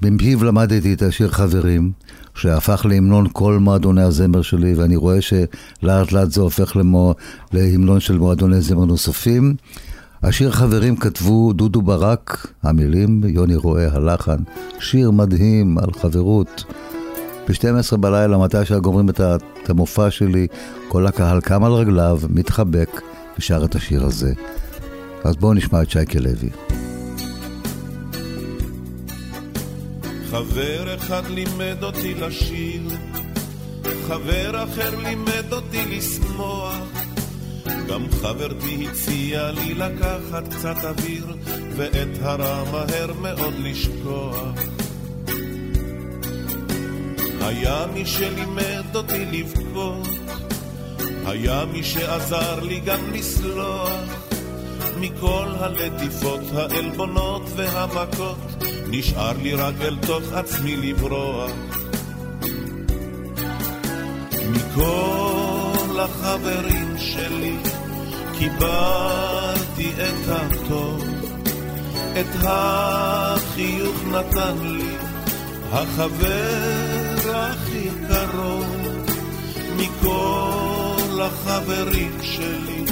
במפיו 0.00 0.44
למדתי 0.44 0.94
את 0.94 1.02
השיר 1.02 1.28
חברים, 1.28 1.92
שהפך 2.34 2.86
להמנון 2.88 3.26
כל 3.32 3.58
מועדוני 3.58 4.02
הזמר 4.02 4.42
שלי, 4.42 4.74
ואני 4.74 4.96
רואה 4.96 5.20
שלאט 5.20 6.12
לאט 6.12 6.30
זה 6.30 6.40
הופך 6.40 6.76
למו, 6.76 7.14
להמנון 7.52 8.00
של 8.00 8.18
מועדוני 8.18 8.60
זמר 8.60 8.84
נוספים. 8.84 9.54
השיר 10.22 10.50
חברים 10.50 10.96
כתבו 10.96 11.52
דודו 11.52 11.82
ברק, 11.82 12.52
המילים, 12.62 13.22
יוני 13.26 13.56
רואה, 13.56 13.92
הלחן. 13.92 14.38
שיר 14.80 15.10
מדהים 15.10 15.78
על 15.78 15.92
חברות. 16.00 16.64
ב-12 17.48 17.96
בלילה, 17.96 18.38
מתי 18.38 18.64
שגומרים 18.64 19.08
את 19.08 19.20
המופע 19.70 20.10
שלי, 20.10 20.46
כל 20.88 21.06
הקהל 21.06 21.40
קם 21.40 21.64
על 21.64 21.72
רגליו, 21.72 22.20
מתחבק, 22.28 23.00
ושר 23.38 23.64
את 23.64 23.74
השיר 23.74 24.04
הזה. 24.04 24.32
אז 25.24 25.36
בואו 25.36 25.54
נשמע 25.54 25.82
את 25.82 25.90
שייקה 25.90 26.18
לוי. 26.20 26.50
חבר 30.30 30.94
אחד 30.94 31.22
לימד 31.28 31.82
אותי 31.82 32.14
לשיר, 32.14 32.82
חבר 34.06 34.64
אחר 34.64 34.98
לימד 35.00 35.52
אותי 35.52 35.96
לשמוח. 35.96 36.76
גם 37.88 38.02
חברתי 38.22 38.88
הציעה 38.90 39.50
לי 39.50 39.74
לקחת 39.74 40.48
קצת 40.48 40.76
אוויר, 40.84 41.26
ואת 41.76 42.08
הרע 42.22 42.64
מהר 42.72 43.12
מאוד 43.22 43.54
לשכוח. 43.58 44.48
היה 47.48 47.86
מי 47.94 48.06
שלימד 48.06 48.96
אותי 48.96 49.24
לבכות, 49.24 50.08
היה 51.26 51.64
מי 51.72 51.82
שעזר 51.82 52.60
לי 52.60 52.80
גם 52.80 53.12
לסלוח. 53.12 53.90
מכל 55.00 55.48
הלטיפות, 55.58 56.40
העלבונות 56.54 57.42
והמכות, 57.56 58.38
נשאר 58.88 59.32
לי 59.42 59.54
רק 59.54 59.74
אל 59.80 59.96
תוך 60.06 60.32
עצמי 60.32 60.76
לברוח. 60.76 61.50
מכל 64.50 66.00
החברים 66.00 66.98
שלי 66.98 67.56
קיבלתי 68.38 69.90
את 69.96 70.28
הטוב, 70.28 71.04
את 72.20 72.36
החיוך 72.42 73.96
נתן 74.12 74.58
לי 74.62 74.96
החבר 75.72 76.97
הכי 77.38 77.88
קרוב 78.08 78.66
מכל 79.76 81.20
החברים 81.22 82.18
שלי 82.22 82.84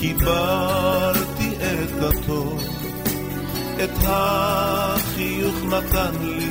קיבלתי 0.00 1.50
את 1.56 2.02
הטוב, 2.02 2.62
את 3.84 3.90
החיוך 4.02 5.54
נתן 5.64 6.12
לי 6.20 6.50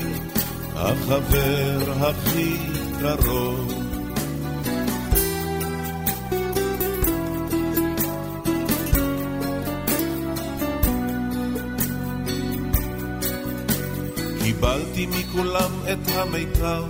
החבר 0.76 1.94
הכי 2.02 2.58
קרוב. 3.00 3.83
קיבלתי 14.64 15.06
מכולם 15.06 15.72
את 15.92 16.08
המיטב, 16.14 16.84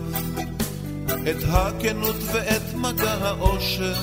את 1.05 1.43
הכנות 1.49 2.15
ואת 2.33 2.73
מגע 2.75 3.13
האושר. 3.13 3.93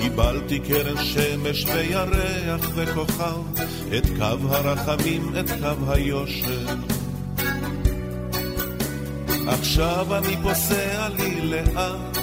קיבלתי 0.00 0.58
קרן 0.58 1.04
שמש 1.04 1.64
וירח 1.64 2.70
וכוכב, 2.74 3.62
את 3.96 4.06
קו 4.18 4.48
הרחמים, 4.54 5.32
את 5.40 5.50
קו 5.50 5.92
היושר. 5.92 6.66
עכשיו 9.46 10.16
אני 10.16 10.36
פוסע 10.42 11.08
לי 11.08 11.40
לאט, 11.40 12.18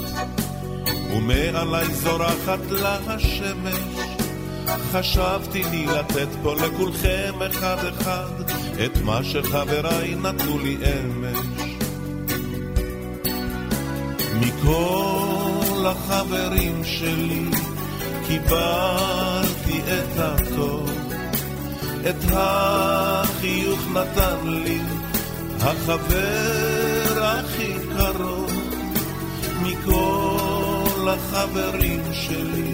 ומעלי 1.11 1.93
זורחת 1.93 2.71
לה 2.71 2.97
השמש. 3.07 3.97
חשבתי 4.91 5.63
לי 5.71 5.85
לתת 5.85 6.27
פה 6.43 6.55
לכולכם 6.55 7.33
אחד 7.41 7.77
אחד 7.85 8.46
את 8.85 9.01
מה 9.01 9.23
שחבריי 9.23 10.15
נתנו 10.15 10.59
לי 10.59 10.77
אמש. 10.77 11.37
מכל 14.39 15.85
החברים 15.85 16.83
שלי 16.83 17.45
קיבלתי 18.27 19.81
את 19.87 20.17
הטוב, 20.17 20.91
את 22.09 22.23
החיוך 22.31 23.79
נתן 23.93 24.47
לי 24.47 24.79
החבר 25.61 27.23
הכי 27.23 27.73
קרוב. 27.97 28.51
מכל 29.61 31.07
החברים 31.07 32.03
שלי 32.13 32.73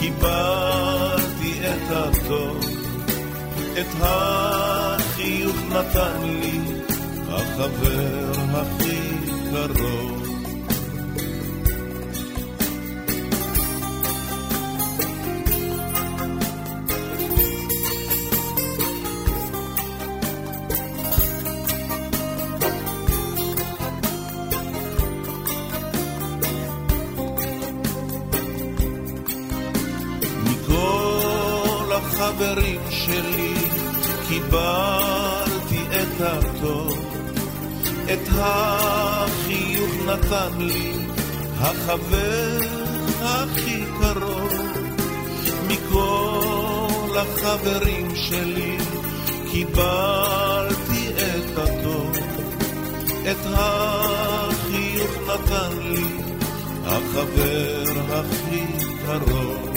קיבלתי 0.00 1.60
את 1.60 1.90
הטוב, 1.90 2.58
את 3.80 3.94
החיוך 5.18 5.56
נתן 5.70 6.22
לי 6.22 6.60
החבר 7.28 8.32
הכי 8.54 8.98
קרוב. 9.50 10.17
את 38.12 38.28
החיוך 38.28 39.90
נתן 40.06 40.58
לי 40.58 40.92
החבר 41.58 42.58
הכי 43.22 43.84
קרוב. 44.00 44.52
מכל 45.68 47.16
החברים 47.18 48.16
שלי 48.16 48.76
קיבלתי 49.50 51.08
את 51.16 51.58
הטוב, 51.58 52.16
את 53.30 53.46
החיוך 53.54 55.10
נתן 55.28 55.78
לי 55.82 56.04
החבר 56.84 57.84
הכי 58.10 58.64
קרוב. 59.06 59.68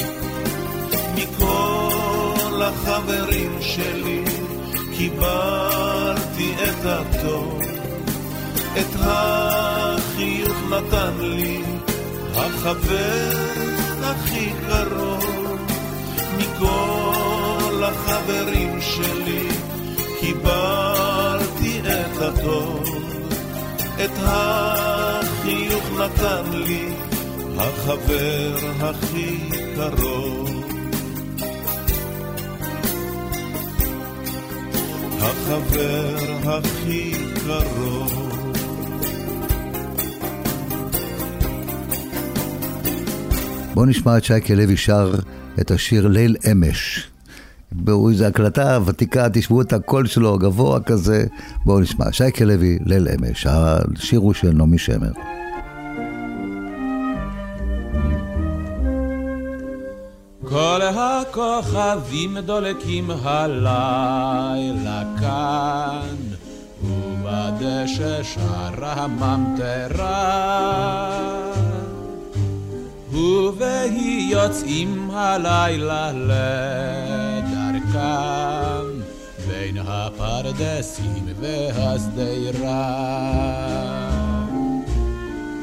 מכל 1.15 2.61
החברים 2.61 3.57
שלי 3.61 4.23
קיבלתי 4.97 6.53
את 6.63 6.85
הטוב, 6.85 7.61
את 8.79 8.95
החיוך 8.99 10.57
נתן 10.69 11.13
לי 11.19 11.63
החבר 12.35 13.31
הכי 14.03 14.49
קרוב 14.67 15.59
מכל 16.37 17.83
החברים 17.83 18.81
שלי 18.81 19.47
קיבלתי 20.19 21.79
את 21.79 22.21
הטוב, 22.21 22.83
את 24.03 24.11
החיוך 24.17 25.91
נתן 25.99 26.43
לי 26.53 26.93
החבר 27.57 28.55
הכי 28.79 29.49
קרוב. 29.75 30.49
החבר 35.21 36.17
הכי 36.45 37.13
קרוב. 37.45 38.20
בואו 43.73 43.85
נשמע 43.85 44.17
את 44.17 44.23
שייקה 44.23 44.55
לוי 44.55 44.77
שר 44.77 45.13
את 45.61 45.71
השיר 45.71 46.07
ליל 46.07 46.35
אמש. 46.51 47.07
זו 48.11 48.25
הקלטה 48.25 48.79
ותיקה, 48.85 49.29
תשמעו 49.33 49.61
את 49.61 49.73
הקול 49.73 50.07
שלו 50.07 50.33
הגבוה 50.33 50.79
כזה. 50.79 51.25
בואו 51.65 51.79
נשמע, 51.79 52.11
שייקה 52.11 52.45
לוי, 52.45 52.79
ליל 52.85 53.07
אמש. 53.07 53.47
השיר 53.47 54.19
הוא 54.19 54.33
של 54.33 54.51
נעמי 54.51 54.77
שמר. 54.77 55.11
כל 60.49 60.81
הכוכבים 60.81 62.37
דולקים 62.37 63.11
הלילה 63.23 65.03
כאן, 65.19 66.15
ובדשא 66.83 68.23
שרה 68.23 68.93
הממטרה. 68.93 70.41
ובהי 73.11 74.27
יוצאים 74.31 75.11
הלילה 75.13 76.11
לדרכם, 76.11 77.61
בין 79.47 79.77
הפרדסים 79.87 81.25
והשדרה. 81.39 83.21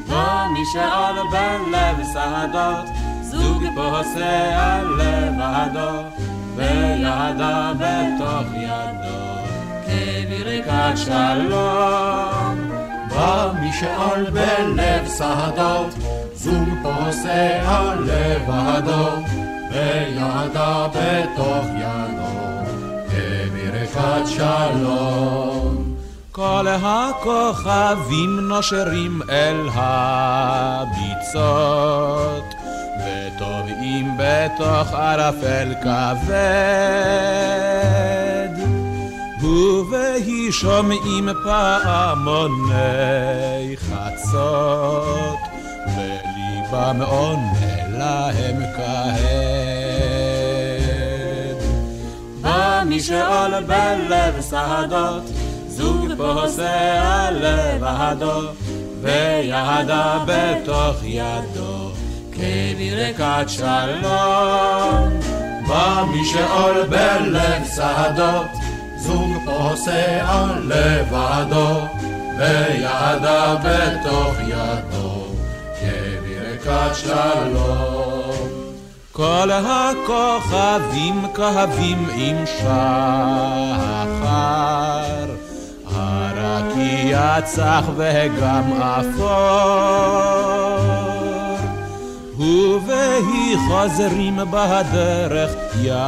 ומי 0.07 0.63
שעול 0.73 1.17
בלב 1.31 1.97
שדות 2.13 2.87
זוג 3.21 3.63
פוסע 3.75 4.81
לבדו, 4.97 5.93
וידה 6.55 7.71
בתוך 7.75 8.47
ידו, 8.55 9.19
כברכת 9.85 10.97
שלום. 10.97 12.55
בא 13.09 13.51
משאול 13.61 14.29
בלב 14.29 15.07
שדות, 15.17 16.18
זוג 16.43 16.69
פוסע 16.83 17.93
לבדו, 17.99 19.07
וידה 19.71 20.87
בתוך 20.87 21.65
ידו, 21.77 22.39
כברכת 23.09 24.27
שלום. 24.27 25.95
כל 26.31 26.65
הכוכבים 26.67 28.39
נושרים 28.39 29.21
אל 29.29 29.69
הביצות, 29.73 31.35
וטובעים 32.99 34.17
בתוך 34.17 34.93
ערפל 34.93 35.73
כבד. 35.81 37.09
ובהי 39.43 40.51
שומעים 40.51 41.29
פעמוני 41.43 42.75
חצות, 43.77 45.48
עונה 47.01 47.87
להם 47.97 48.61
מי 52.85 52.99
שאול 52.99 53.63
בלב 53.67 54.41
שדות, 54.49 55.23
זוג 55.67 56.07
פוסע 56.17 57.29
לבדו, 57.31 58.41
וידה 59.01 60.23
בתוך 60.25 60.95
ידו. 61.03 61.89
כברכת 62.31 63.49
שלום. 63.49 65.19
שאול 66.25 66.83
בלב 66.89 67.63
שדות, 67.75 68.47
זוג 68.97 69.31
פוסע 69.45 70.45
לבדו, 70.63 71.81
וידה 72.37 73.55
בתוך 73.63 74.35
ידו, 74.47 74.88
כברכת 76.63 76.95
שלום. 76.95 78.49
כל 79.11 79.49
הכוכבים 79.51 81.25
כהבים 81.33 82.07
עם 82.15 82.45
שחר, 82.45 82.65
הרקיע 85.85 87.41
צח 87.45 87.83
וגם 87.95 88.81
אפור. 88.81 89.39
ובהי 92.37 93.55
חוזרים 93.67 94.39
בדרך 94.51 95.51
יחד, 95.81 95.99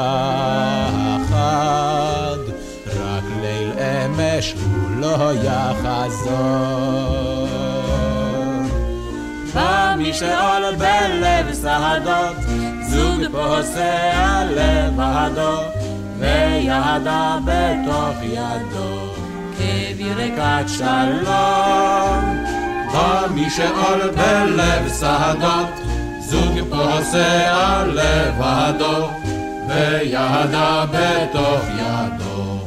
רק 2.87 3.23
ליל 3.41 3.71
אמש 3.79 4.53
הוא 4.53 4.89
לא 4.99 5.31
יחזור. 5.33 6.81
מי 10.01 10.13
שאול 10.13 10.75
בלב 10.77 11.53
שדות, 11.53 12.35
זוג 12.89 13.21
פוסע 13.31 14.43
לבדו, 14.49 15.57
וידה 16.19 17.37
בתוך 17.45 18.17
ידו, 18.23 19.13
כברכת 19.57 20.69
שלום. 20.69 22.45
בא 22.93 23.27
מי 23.33 23.49
שאול 23.49 24.11
בלב 24.15 24.89
שדות, 24.99 25.69
זוג 26.19 26.59
פוסע 26.69 27.83
לבדו, 27.87 29.09
וידה 29.67 30.85
בתוך 30.91 31.65
ידו. 31.79 32.57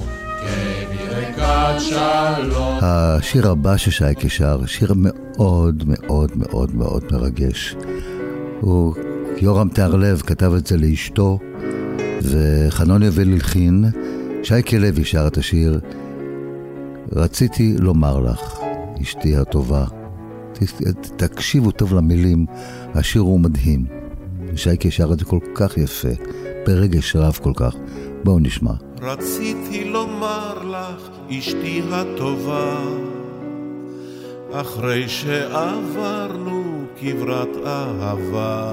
השיר 2.82 3.50
הבא 3.50 3.76
ששייקה 3.76 4.28
שר, 4.28 4.66
שיר 4.66 4.92
מאוד 4.96 5.23
מאוד 5.38 6.32
מאוד 6.36 6.74
מאוד 6.74 7.04
מרגש. 7.12 7.76
הוא, 8.60 8.94
יורם 9.40 9.68
תיארלב 9.68 10.22
כתב 10.26 10.52
את 10.56 10.66
זה 10.66 10.76
לאשתו, 10.76 11.38
וחנון 12.22 13.02
יובל 13.02 13.32
הלחין, 13.32 13.84
שייקה 14.42 14.78
לוי 14.78 15.04
שר 15.04 15.26
את 15.26 15.36
השיר, 15.36 15.80
רציתי 17.12 17.74
לומר 17.78 18.20
לך, 18.20 18.58
אשתי 19.02 19.36
הטובה. 19.36 19.84
תקשיבו 21.16 21.70
טוב 21.70 21.94
למילים, 21.94 22.46
השיר 22.94 23.22
הוא 23.22 23.40
מדהים. 23.40 23.84
שייקה 24.56 24.90
שר 24.90 25.12
את 25.12 25.18
זה 25.18 25.24
כל 25.24 25.38
כך 25.54 25.78
יפה, 25.78 26.08
ברגש 26.66 27.16
רב 27.16 27.38
כל 27.42 27.52
כך. 27.56 27.74
בואו 28.24 28.38
נשמע. 28.38 28.72
רציתי 29.00 29.84
לומר 29.84 30.64
לך, 30.64 31.08
אשתי 31.38 31.82
הטובה, 31.90 32.84
אחרי 34.60 35.08
שעברנו 35.08 36.84
כברת 37.00 37.56
אהבה, 37.66 38.72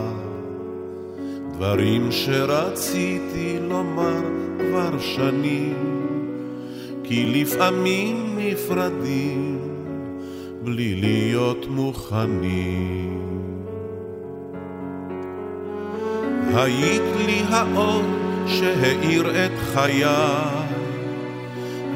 דברים 1.53 2.11
שרציתי 2.11 3.57
לומר 3.69 4.21
כבר 4.59 4.99
שנים, 4.99 5.75
כי 7.03 7.25
לפעמים 7.25 8.37
נפרדים 8.37 9.59
בלי 10.63 10.95
להיות 10.95 11.65
מוכנים. 11.69 13.21
היית 16.53 17.15
לי 17.25 17.41
האור 17.49 18.03
שהאיר 18.47 19.45
את 19.45 19.59
חיי, 19.73 20.05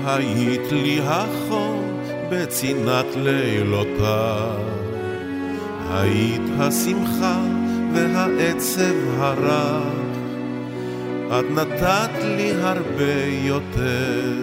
היית 0.06 0.71
לי 0.71 1.00
החום 1.04 1.74
בצנעת 2.29 3.15
לילותיי, 3.15 4.63
היית 5.91 6.41
השמחה 6.59 7.41
והעצב 7.93 8.93
הרך, 9.17 9.83
את 11.27 11.45
נתת 11.51 12.23
לי 12.23 12.51
הרבה 12.61 13.25
יותר 13.43 14.33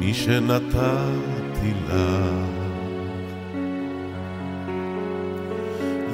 משנתתי 0.00 1.72
לך. 1.88 2.48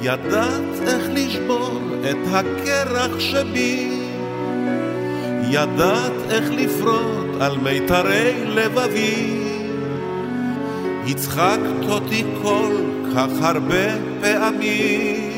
ידעת 0.01 0.87
איך 0.87 1.09
לשבור 1.13 1.79
את 2.09 2.17
הקרח 2.31 3.19
שבי, 3.19 3.89
ידעת 5.49 6.11
איך 6.29 6.49
לפרוט 6.51 7.41
על 7.41 7.57
מיתרי 7.57 8.33
לבבי. 8.45 9.34
הצחקת 11.07 11.89
אותי 11.89 12.23
כל 12.41 12.75
כך 13.15 13.29
הרבה 13.41 13.85
פעמים, 14.21 15.31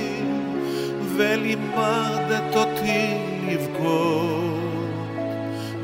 ולימדת 1.16 2.56
אותי 2.56 3.18
לבכות 3.48 4.58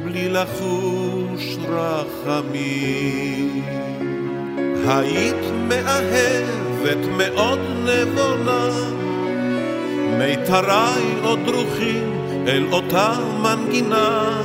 בלי 0.04 0.30
לחוש 0.30 1.58
רחמים. 1.70 3.64
היית 4.88 5.46
מאהבת 5.68 7.08
מאוד 7.18 7.60
נבונה, 7.60 8.70
מיתרי 10.18 11.22
עוד 11.24 11.40
דרוכים 11.46 12.14
אל 12.48 12.66
אותה 12.72 13.14
מנגינה. 13.44 14.42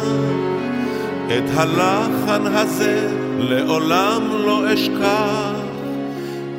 את 1.27 1.51
הלחן 1.55 2.47
הזה 2.47 3.18
לעולם 3.39 4.23
לא 4.33 4.75
אשכח, 4.75 5.53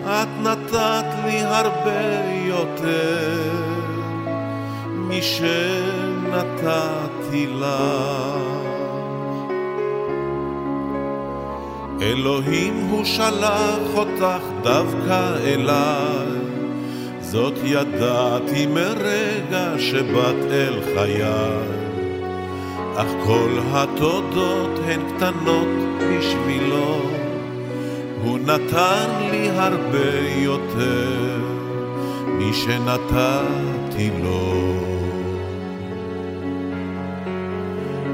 את 0.06 0.28
נתת 0.44 1.06
לי 1.26 1.40
הרבה 1.44 2.22
יותר 2.46 3.40
משנתתי 4.96 6.38
לך. 7.48 8.50
אלוהים 12.02 12.88
הוא 12.90 13.06
שלח 13.06 13.96
אותך 13.96 14.44
דווקא 14.64 15.36
אליי, 15.44 16.28
זאת 17.22 17.54
ידעתי 17.64 18.66
מרגע 18.66 19.74
שבאת 19.78 20.52
אל 20.52 20.80
חיי. 20.96 21.24
אך 22.96 23.08
כל 23.26 23.60
התודות 23.72 24.80
הן 24.86 25.00
קטנות 25.16 25.89
בשבילו, 26.00 27.02
הוא 28.24 28.40
נתן 28.40 29.30
לי 29.32 29.50
הרבה 29.50 30.30
יותר 30.36 31.40
משנתתי 32.40 34.10
לו. 34.24 34.74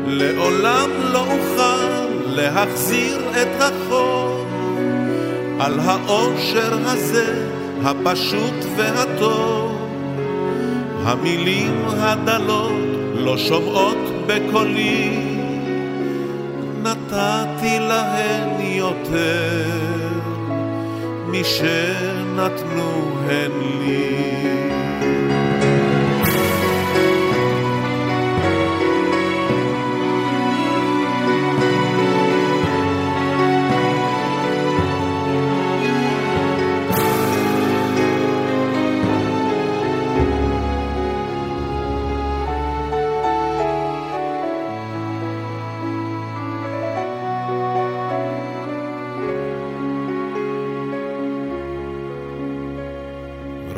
לעולם 0.08 0.89
לא 1.13 1.19
אוכל 1.19 2.06
להחזיר 2.26 3.19
את 3.41 3.62
החוב 3.62 4.45
על 5.60 5.80
האושר 5.80 6.74
הזה, 6.86 7.48
הפשוט 7.84 8.65
והטוב. 8.78 9.71
המילים 11.04 11.86
הדלות 11.88 12.71
לא 13.15 13.38
שומעות 13.38 13.98
בקולי, 14.28 15.35
נתתי 16.86 17.80
להן 17.80 18.62
יותר 18.62 19.69
משנתנו 21.28 22.91
הן 23.30 23.52
לי. 23.80 24.55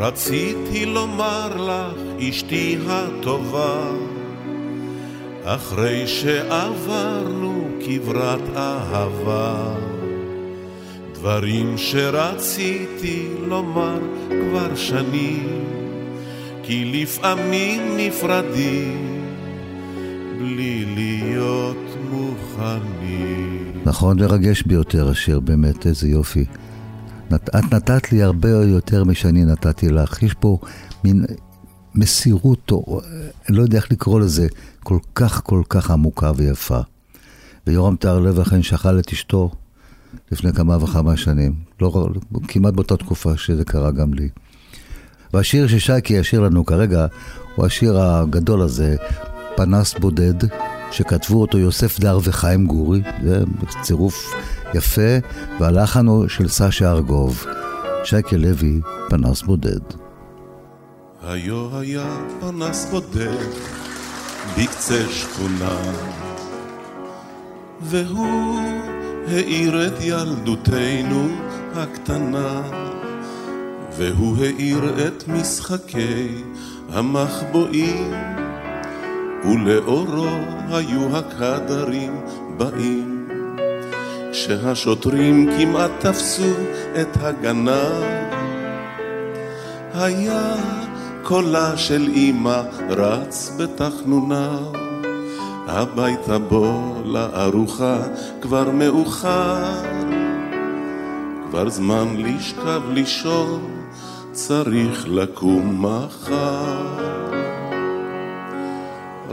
רציתי 0.08 0.86
לומר 0.86 1.58
לך, 1.58 2.22
אשתי 2.30 2.78
הטובה, 2.88 3.92
אחרי 5.44 6.08
שעברנו 6.08 7.68
כברת 7.86 8.42
אהבה, 8.56 9.74
דברים 11.14 11.78
שרציתי 11.78 13.28
לומר 13.48 14.00
כבר 14.30 14.76
שנים, 14.76 15.66
כי 16.64 16.86
לפעמים 16.86 17.82
נפרדים 17.98 19.26
בלי 20.40 20.86
להיות 20.96 21.86
מוכנים. 22.12 23.72
נכון, 23.86 24.20
מרגש 24.20 24.62
ביותר 24.62 25.10
השיר, 25.10 25.40
באמת, 25.40 25.86
איזה 25.88 26.08
יופי. 26.08 26.46
את 27.36 27.74
נתת 27.74 28.12
לי 28.12 28.24
הרבה 28.24 28.50
יותר 28.50 29.04
משאני 29.04 29.46
נתתי 29.46 29.90
לך. 29.90 30.24
יש 30.24 30.34
פה 30.34 30.60
מין 31.04 31.26
מסירות, 31.96 32.72
או 32.72 33.02
אני 33.50 33.58
לא 33.58 33.62
יודע 33.62 33.78
איך 33.78 33.92
לקרוא 33.92 34.20
לזה, 34.20 34.48
כל 34.84 35.00
כך 35.16 35.42
כל 35.44 35.62
כך 35.70 35.92
עמוקה 35.92 36.32
ויפה. 36.36 36.80
ויורם 37.68 37.96
טהרלב 37.96 38.40
אכן 38.40 38.64
שכל 38.64 39.00
את 39.00 39.14
אשתו 39.14 39.52
לפני 40.32 40.54
כמה 40.54 40.84
וכמה 40.84 41.18
שנים, 41.18 41.54
לא, 41.82 42.08
כמעט 42.48 42.74
באותה 42.74 42.98
תקופה 42.98 43.38
שזה 43.38 43.66
קרה 43.66 43.92
גם 43.92 44.14
לי. 44.14 44.30
והשיר 45.34 45.68
ששייקי 45.68 46.14
ישיר 46.14 46.40
לנו 46.40 46.66
כרגע 46.66 47.06
הוא 47.56 47.66
השיר 47.66 48.02
הגדול 48.02 48.62
הזה, 48.62 48.96
פנס 49.56 49.94
בודד, 50.00 50.34
שכתבו 50.92 51.42
אותו 51.42 51.58
יוסף 51.58 52.00
דר 52.00 52.20
וחיים 52.24 52.68
גורי, 52.68 53.02
זה 53.24 53.44
צירוף 53.82 54.34
יפה, 54.74 55.18
והלחן 55.60 56.08
הוא 56.08 56.28
של 56.28 56.48
סשה 56.48 56.92
ארגוב. 56.92 57.46
שייקה 58.04 58.38
לוי, 58.38 58.82
פנס 59.10 59.42
בודד. 59.42 59.80
היו 61.24 61.80
היה 61.80 62.18
פנס 62.40 62.88
בודד 62.92 63.48
בקצה 64.58 65.04
שכונה, 65.10 65.78
והוא 67.82 68.60
האיר 69.28 69.88
את 69.88 69.94
ילדותנו 70.02 71.28
הקטנה, 71.76 72.62
והוא 73.98 74.38
האיר 74.38 75.08
את 75.08 75.28
משחקי 75.28 76.44
המחבואים, 76.90 78.14
ולאורו 79.44 80.28
היו 80.70 81.18
הקדרים 81.18 82.22
באים. 82.58 83.07
כשהשוטרים 84.38 85.50
כמעט 85.58 85.92
תפסו 86.00 86.54
את 87.02 87.18
הגנב, 87.22 88.04
היה 89.94 90.56
קולה 91.24 91.78
של 91.78 92.10
אמא 92.16 92.62
רץ 92.90 93.58
בתחנונה, 93.58 94.60
הביתה 95.68 96.38
בוא 96.38 97.04
לארוחה 97.06 97.98
כבר 98.42 98.72
מאוחר, 98.72 99.64
כבר 101.50 101.70
זמן 101.70 102.08
לשכב 102.18 102.82
לישון, 102.90 103.72
צריך 104.32 105.06
לקום 105.08 105.86
מחר. 105.86 106.86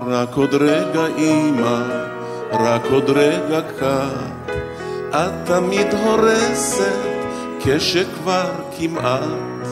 רק 0.07 0.35
עוד 0.35 0.55
רגע 0.55 1.07
אמא, 1.19 1.83
רק 2.53 2.83
עוד 2.91 3.11
רגע 3.11 3.61
קר. 3.79 4.54
את 5.15 5.33
תמיד 5.45 5.87
הורסת 5.95 7.15
כשכבר 7.61 8.51
כמעט. 8.79 9.69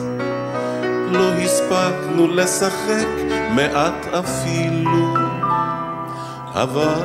לא 1.11 1.31
הספקנו 1.33 2.27
לשחק 2.27 3.07
מעט 3.55 4.05
אפילו 4.13 5.13
אבל 6.53 7.01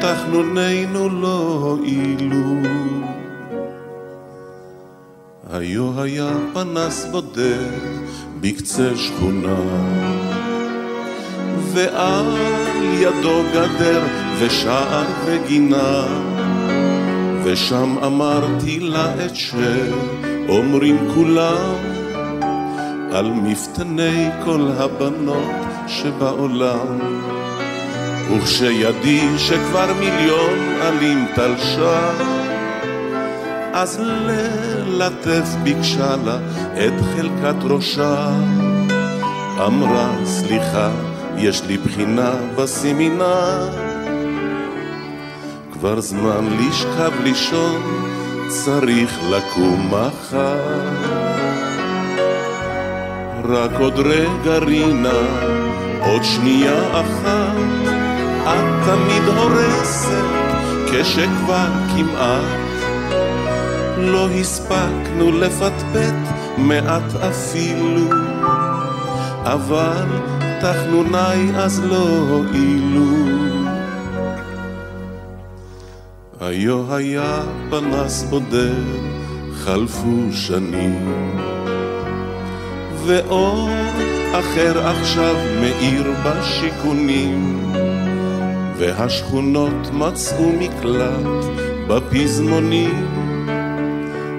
תחנונינו 0.00 1.08
לא 1.08 1.58
הועילו. 1.62 2.54
היו 5.52 6.02
היה 6.02 6.30
פנס 6.54 7.06
בודד 7.10 7.78
בקצה 8.40 8.96
שכונה 8.96 9.60
ועל 11.72 12.36
ידו 13.00 13.42
גדר 13.52 14.02
ושער 14.38 15.04
וגינה 15.26 16.06
ושם 17.44 17.96
אמרתי 18.06 18.80
לה 18.80 19.24
את 19.24 19.36
שאומרים 19.36 20.98
כולם 21.14 21.74
על 23.12 23.32
מפתני 23.32 24.28
כל 24.44 24.68
הבנות 24.78 25.54
שבעולם. 25.86 26.98
וכשידי 28.30 29.38
שכבר 29.38 29.92
מיליון 30.00 30.58
עלים 30.80 31.26
תלשה 31.34 32.10
אז 33.72 34.00
ללטף 34.00 35.48
ביקשה 35.62 36.16
לה 36.24 36.38
את 36.72 36.92
חלקת 37.16 37.64
ראשה. 37.64 38.28
אמרה 39.66 40.24
סליחה 40.24 40.90
יש 41.36 41.62
לי 41.66 41.78
בחינה 41.78 42.32
בסמינר 42.56 43.89
כבר 45.80 46.00
זמן 46.00 46.46
לשכב 46.58 47.12
לישון, 47.22 47.82
צריך 48.48 49.18
לקום 49.30 49.90
מחר. 49.90 50.88
רק 53.44 53.70
עוד 53.80 53.98
רגע 53.98 54.58
רינה, 54.58 55.20
עוד 56.00 56.24
שנייה 56.24 57.00
אחת, 57.00 57.56
את 58.44 58.84
תמיד 58.84 59.22
הורסת 59.36 60.24
כשכבר 60.92 61.68
כמעט 61.96 62.60
לא 63.98 64.28
הספקנו 64.30 65.32
לפטפט 65.32 66.34
מעט 66.58 67.14
אפילו, 67.30 68.10
אבל 69.44 70.06
תחנוני 70.60 71.56
אז 71.56 71.84
לא 71.84 72.24
הועילו. 72.28 73.59
היו 76.50 76.94
היה 76.94 77.42
פנס 77.70 78.22
בודד, 78.22 78.84
חלפו 79.54 80.32
שנים, 80.32 81.32
ואור 83.06 83.70
אחר 84.32 84.88
עכשיו 84.88 85.34
מאיר 85.60 86.12
בשיכונים, 86.24 87.70
והשכונות 88.76 89.90
מצאו 89.92 90.52
מקלט 90.58 91.44
בפזמונים, 91.88 93.06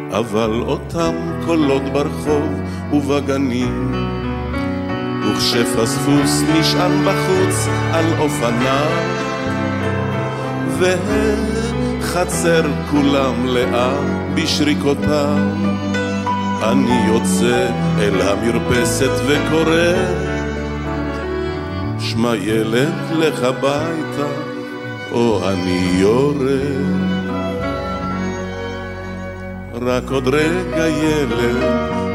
אבל 0.10 0.62
אותם 0.62 1.14
קולות 1.46 1.84
ברחוב 1.94 2.62
ובגנים, 2.94 3.92
וכשפספוס 5.24 6.42
נשען 6.54 6.92
בחוץ 7.06 7.68
על 7.94 8.06
אופניו, 8.20 8.92
וחצר 12.12 12.62
כולם 12.92 13.46
לאה 13.46 13.94
בשריקותיו. 14.36 15.38
אני 16.64 17.08
יוצא 17.08 17.68
אל 18.00 18.22
המרפסת 18.22 19.12
וקורא, 19.28 19.94
שמע 22.00 22.36
ילד 22.36 22.94
לך 23.12 23.40
ביתה, 23.40 24.28
או 25.12 25.50
אני 25.50 25.90
יורד. 25.94 26.82
רק 29.82 30.12
עוד 30.12 30.28
רגע 30.28 30.88
ילד, 30.88 31.64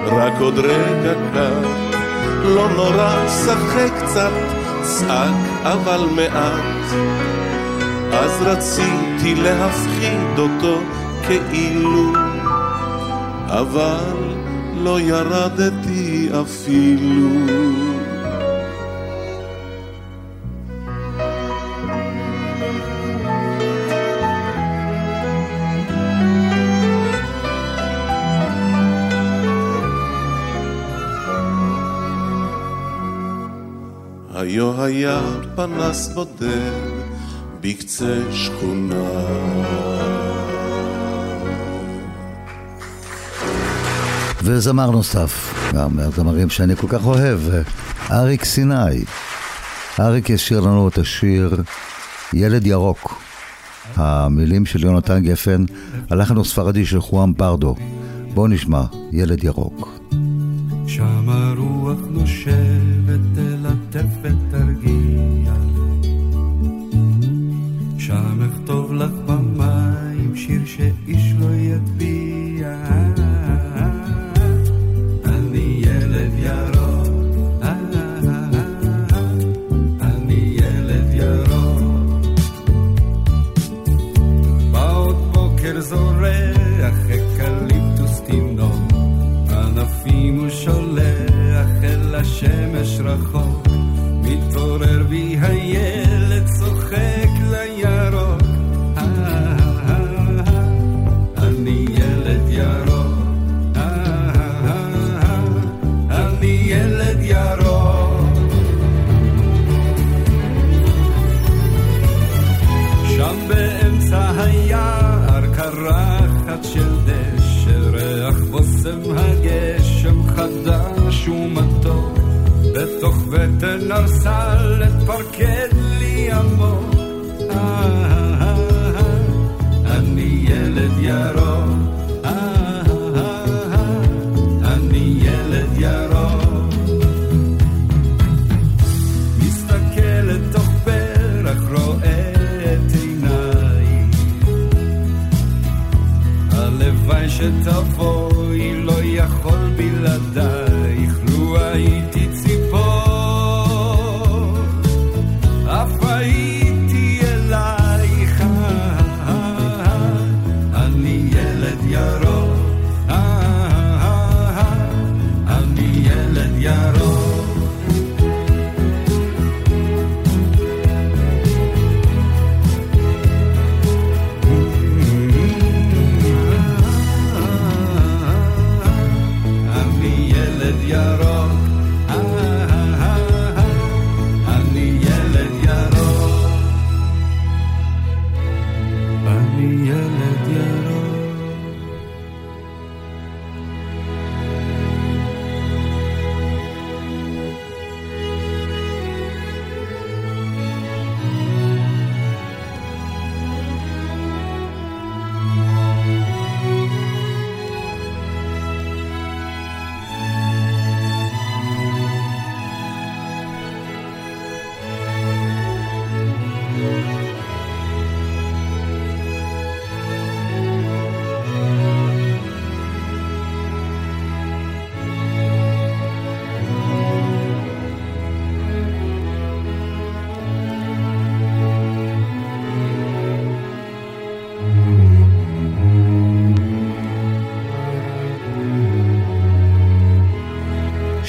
רק 0.06 0.32
עוד 0.40 0.58
רגע 0.58 1.14
קט, 1.34 1.66
לא 2.44 2.68
נורא, 2.76 3.28
שחק 3.28 4.04
קצת, 4.04 4.32
צעק 4.82 5.64
אבל 5.64 6.06
מעט. 6.16 6.75
אז 8.18 8.42
רציתי 8.42 9.34
להפחיד 9.34 10.38
אותו 10.38 10.80
כאילו, 11.26 12.12
אבל 13.46 14.34
לא 14.74 15.00
ירדתי 15.00 16.28
אפילו. 16.42 17.66
היה 34.86 35.20
פנס 35.56 36.08
בודד 36.08 36.95
בקצה 37.68 38.22
שכונה. 38.32 39.10
וזמר 44.42 44.90
נוסף, 44.90 45.54
גם 45.74 45.96
מהזמרים 45.96 46.50
שאני 46.50 46.76
כל 46.76 46.86
כך 46.88 47.06
אוהב, 47.06 47.40
אריק 48.10 48.44
סיני. 48.44 49.04
אריק 50.00 50.30
ישיר 50.30 50.60
לנו 50.60 50.88
את 50.88 50.98
השיר 50.98 51.62
ילד 52.32 52.66
ירוק. 52.66 53.22
המילים 53.96 54.66
של 54.66 54.84
יונתן 54.84 55.22
גפן, 55.22 55.64
הלחן 56.10 56.38
הספרדי 56.38 56.86
של 56.86 57.00
חואם 57.00 57.34
פרדו. 57.34 57.76
בואו 58.34 58.46
נשמע, 58.46 58.82
ילד 59.12 59.44
ירוק. 59.44 60.05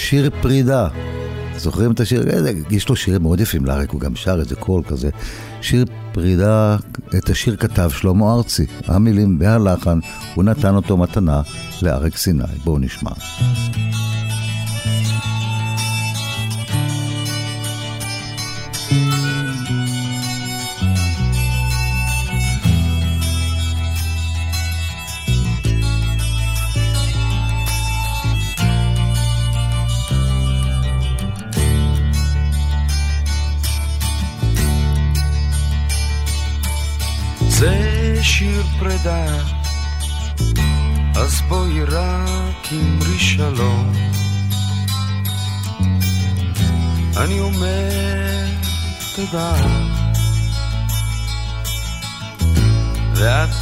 שיר 0.10 0.30
פרידה. 0.42 0.88
זוכרים 1.58 1.92
את 1.92 2.00
השיר? 2.00 2.30
אה, 2.30 2.52
יש 2.70 2.90
לו 2.90 2.96
שירים 2.96 3.22
מאוד 3.22 3.40
יפים 3.40 3.66
לאריק, 3.66 3.90
הוא 3.90 4.02
גם 4.02 4.16
שר 4.16 4.40
איזה 4.40 4.56
קול 4.56 4.84
כזה. 4.84 5.10
שיר 5.62 5.86
פרידה, 6.12 6.78
את 7.18 7.30
השיר 7.30 7.56
כתב 7.56 7.90
שלמה 7.90 8.34
ארצי. 8.34 8.66
המילים 8.86 9.38
והלחן, 9.40 10.00
הוא 10.36 10.44
נתן 10.44 10.76
אותו 10.76 10.98
מתנה 10.98 11.42
לאריק 11.82 12.18
סיני. 12.18 12.44
בואו 12.64 12.80
נשמע. 12.80 13.12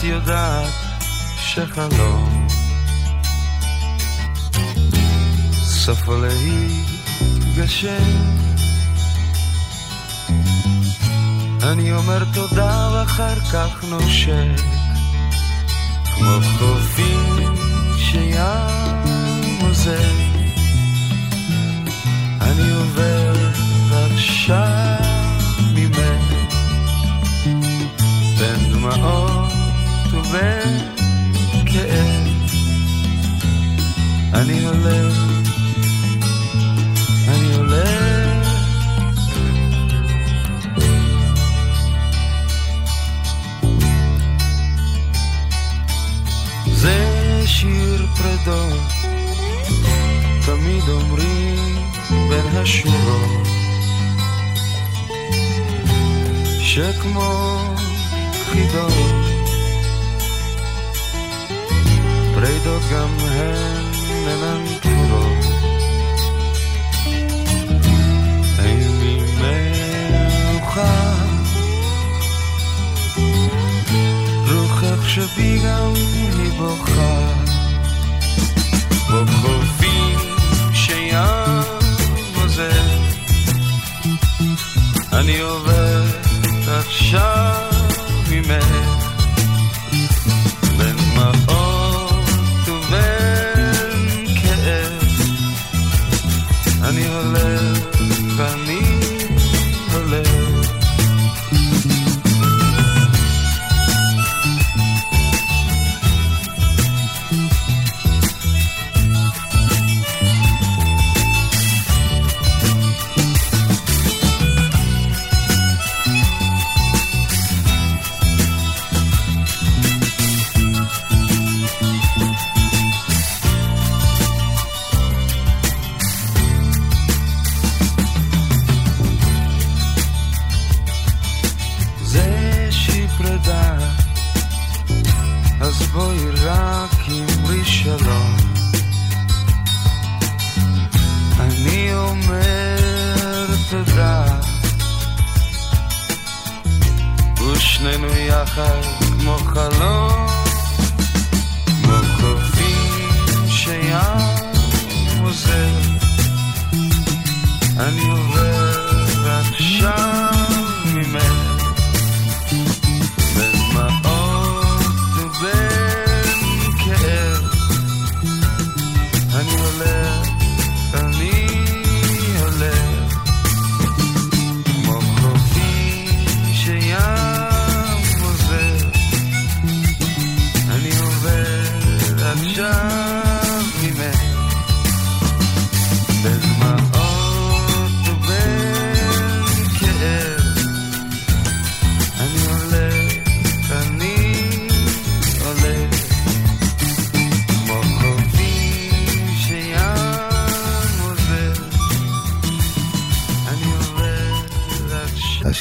יודעת 0.05 0.73
שחלום 1.37 2.47
סופו 5.53 6.13
להתגשם. 7.47 7.87
אני 11.63 11.93
אומר 11.93 12.23
תודה 12.33 12.89
ואחר 12.93 13.35
כך 13.35 13.83
נושק 13.89 14.74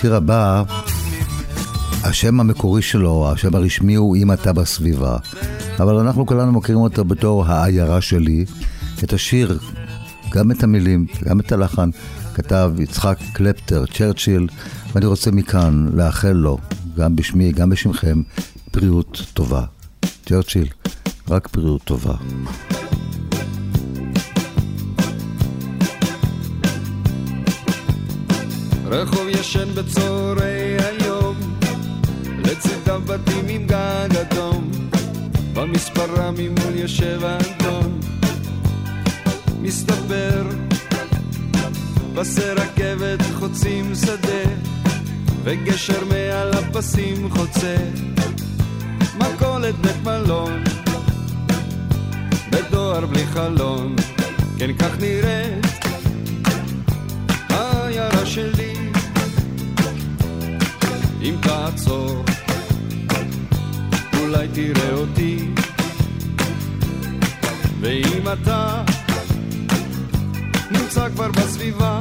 השיר 0.05 0.17
הבא, 0.17 0.63
השם 2.03 2.41
המקורי 2.41 2.83
שלו, 2.83 3.33
השם 3.33 3.55
הרשמי 3.55 3.95
הוא 3.95 4.17
אם 4.17 4.33
אתה 4.33 4.53
בסביבה. 4.53 5.17
אבל 5.79 5.95
אנחנו 5.95 6.27
כולנו 6.27 6.53
מכירים 6.53 6.81
אותו 6.81 7.05
בתור 7.05 7.45
העיירה 7.45 8.01
שלי. 8.01 8.45
את 9.05 9.13
השיר, 9.13 9.59
גם 10.33 10.51
את 10.51 10.63
המילים, 10.63 11.07
גם 11.25 11.41
את 11.41 11.53
הלחן, 11.53 11.91
כתב 12.35 12.73
יצחק 12.79 13.19
קלפטר, 13.33 13.85
צ'רצ'יל, 13.87 14.49
ואני 14.95 15.07
רוצה 15.07 15.31
מכאן 15.31 15.89
לאחל 15.95 16.33
לו, 16.33 16.59
גם 16.97 17.17
בשמי, 17.17 17.53
גם 17.53 17.71
בשמכם, 17.71 18.23
בריאות 18.75 19.23
טובה. 19.35 19.65
צ'רצ'יל, 20.27 20.69
רק 21.29 21.49
בריאות 21.53 21.83
טובה. 21.85 22.15
רחוב 28.87 29.29
ישן 29.29 29.75
בצהרי 29.75 30.77
היום, 30.79 31.37
לצידיו 32.45 33.01
בתים 33.07 33.49
עם 33.49 33.67
גג 33.67 34.17
אדום, 34.21 34.71
במספרה 35.53 36.31
ממול 36.31 36.75
יושב 36.77 37.21
אנטון, 37.25 38.01
מסתבר 39.61 40.43
פסי 42.15 42.41
רכבת 42.41 43.21
חוצים 43.39 43.95
שדה, 43.95 44.51
וגשר 45.45 46.05
מעל 46.05 46.53
הפסים 46.53 47.31
חוצה, 47.31 47.77
מכולת 49.19 49.75
בית 49.75 50.05
מלון, 50.05 50.65
בדואר 52.51 53.07
בלי 53.07 53.27
חלון, 53.27 53.97
כן 54.59 54.73
כך 54.79 55.01
נראית 55.01 55.64
שלי. 58.25 58.75
אם 61.23 61.35
תעצור, 61.43 62.25
אולי 64.21 64.49
תראה 64.49 64.93
אותי, 64.93 65.49
ואם 67.81 68.33
אתה 68.33 68.83
נמצא 70.71 71.09
כבר 71.09 71.29
בסביבה, 71.29 71.99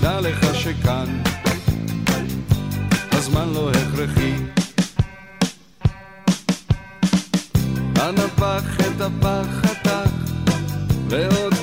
דע 0.00 0.20
לך 0.20 0.54
שכאן 0.54 1.22
הזמן 3.12 3.48
לא 3.54 3.70
הכרחי. 3.70 4.34
אנא 8.00 8.26
פח 8.36 8.80
את 8.80 9.00
הפח 9.00 9.46
חתך, 9.62 10.10
ועוד 11.08 11.57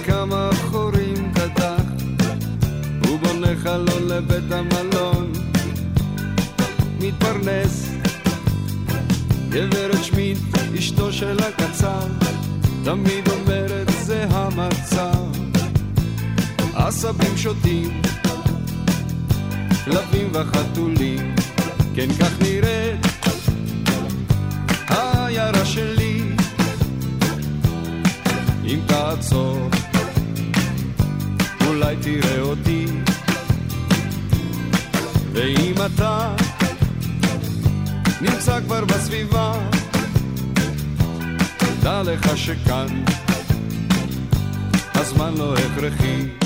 ובונה 3.66 3.86
חלון 3.86 4.08
לבית 4.08 4.52
המלון, 4.52 5.32
מתפרנס. 7.00 7.92
גברת 9.50 10.04
שמיט, 10.04 10.38
אשתו 10.80 11.14
של 11.14 11.38
הקצר, 11.44 12.08
תמיד 12.84 13.30
אומרת 13.30 13.88
זה 14.04 14.26
המצב. 14.30 15.26
עשבים 16.76 17.38
שותים, 17.38 18.02
כלבים 19.86 20.30
וחתולים, 20.34 21.36
כן 21.96 22.08
כך 22.20 22.42
נראית 22.42 23.06
העיירה 24.88 25.66
שלי. 25.66 26.22
אם 28.66 28.80
תעצור, 28.88 29.70
אולי 31.68 31.96
תראה 32.02 32.35
אתה 35.86 36.36
נמצא 38.22 38.60
כבר 38.62 38.86
בסביבה, 38.86 39.54
דע 41.84 42.04
לך 42.04 42.38
שכאן 42.38 42.88
הזמן 44.96 45.34
לא 45.38 45.56
הכרחי. 45.58 46.45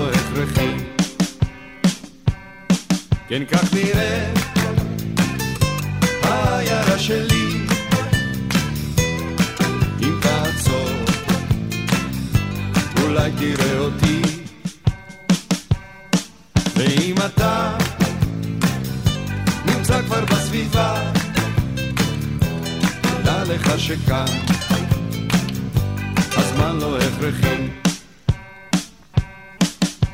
הזמן 0.00 0.06
לא 0.06 0.10
הכרחי 0.10 0.74
כן 3.28 3.42
כך 3.50 3.74
נראה 3.74 4.32
העיירה 6.22 6.98
שלי 6.98 7.66
אם 10.02 10.18
תעצור, 10.22 10.90
אולי 13.02 13.30
תראה 13.38 13.78
אותי. 13.78 14.22
ואם 16.76 17.14
אתה 17.26 17.76
נמצא 19.66 20.02
כבר 20.02 20.24
בסביבה, 20.24 21.12
דע 23.24 23.44
לך 23.44 23.80
שכאן 23.80 24.24
הזמן 26.36 26.78
לא 26.80 26.98
הכרחי. 26.98 27.79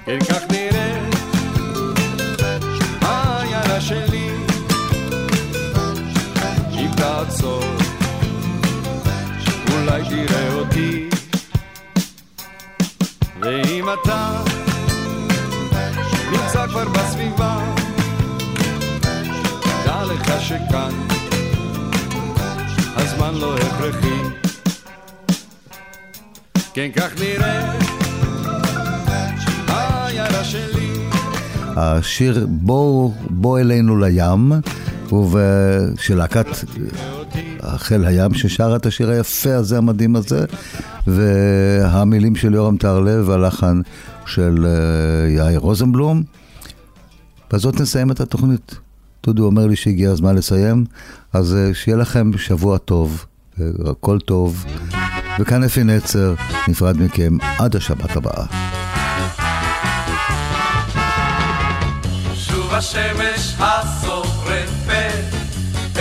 כן 0.06 0.18
כך 0.18 0.42
נראה. 0.50 1.08
העיירה 3.00 3.80
שלי, 3.80 4.30
אם 6.72 6.90
תעצור 6.96 7.64
אולי 9.72 10.02
תראה 10.08 10.54
אותי. 10.54 11.08
ואם 13.40 13.86
אתה 13.92 14.42
נמצא 16.32 16.66
כבר 16.66 16.88
בסביבה 16.88 17.58
דע 19.84 20.04
לך 20.04 20.40
שכאן 20.40 20.92
הזמן 22.96 23.34
לא 23.34 23.56
הכרחי. 23.56 24.22
כן 26.74 26.90
כך 26.96 27.20
העיירה 27.20 27.85
השיר 31.76 32.46
בוא, 32.50 33.10
בוא 33.30 33.58
אלינו 33.58 33.98
לים, 33.98 34.52
הוא 35.08 35.38
של 35.98 36.16
להקת 36.16 36.46
חיל 37.76 38.04
הים 38.04 38.34
ששרה 38.34 38.76
את 38.76 38.86
השיר 38.86 39.10
היפה 39.10 39.54
הזה, 39.54 39.78
המדהים 39.78 40.16
הזה, 40.16 40.44
והמילים 41.06 42.36
של 42.36 42.54
יורם 42.54 42.76
טהרלב 42.76 43.28
והלחן 43.28 43.80
של 44.26 44.66
אה, 44.66 45.30
יאיר 45.30 45.58
רוזנבלום. 45.58 46.22
בזאת 47.52 47.80
נסיים 47.80 48.10
את 48.10 48.20
התוכנית. 48.20 48.74
דודו 49.26 49.44
אומר 49.44 49.66
לי 49.66 49.76
שהגיע 49.76 50.10
הזמן 50.10 50.34
לסיים, 50.34 50.84
אז 51.32 51.54
אה, 51.54 51.74
שיהיה 51.74 51.96
לכם 51.96 52.30
שבוע 52.38 52.78
טוב, 52.78 53.26
הכל 53.84 54.18
טוב. 54.20 54.64
וכאן 55.40 55.62
אפי 55.64 55.84
נצר, 55.84 56.34
נפרד 56.68 57.02
מכם 57.02 57.36
עד 57.58 57.76
השבת 57.76 58.16
הבאה. 58.16 58.75
שוב 62.76 62.96
השמש 62.96 63.54
השורפת. 63.58 65.24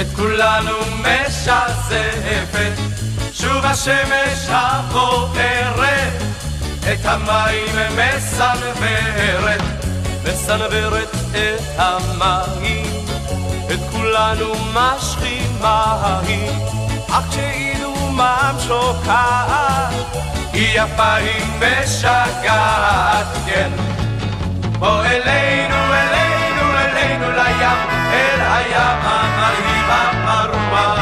את 0.01 0.07
כולנו 0.15 0.71
משזפת 0.99 2.71
שוב 3.33 3.65
השמש 3.65 4.47
הבוערת. 4.49 6.21
את 6.93 7.05
המים 7.05 7.75
מסנוורת. 7.95 9.61
מסנוורת 10.23 11.15
את 11.31 11.61
המים. 11.77 13.05
את 13.73 13.79
כולנו 13.91 14.53
משחימה 14.73 16.19
היא 16.27 16.49
אך 17.09 17.23
כשאידומם 17.29 18.55
שוקעת 18.67 19.93
היא 20.53 20.81
יפה 20.81 21.13
היא 21.13 21.45
משגעת. 21.59 23.27
כן. 23.45 23.69
בוא 24.79 25.05
אלינו 25.05 25.75
אלינו 25.93 26.34
לים 27.35 27.77
אל 28.13 28.41
הים 28.41 28.99
המרהיב 29.03 29.89
הפרוע 29.89 30.95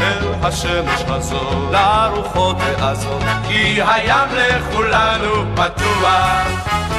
אל 0.00 0.24
השמש 0.42 1.04
הזו, 1.08 1.70
לרוחות 1.72 2.56
העזות, 2.60 3.22
כי 3.48 3.80
הים 3.82 4.28
לכולנו 4.32 5.44
פתוח. 5.54 6.89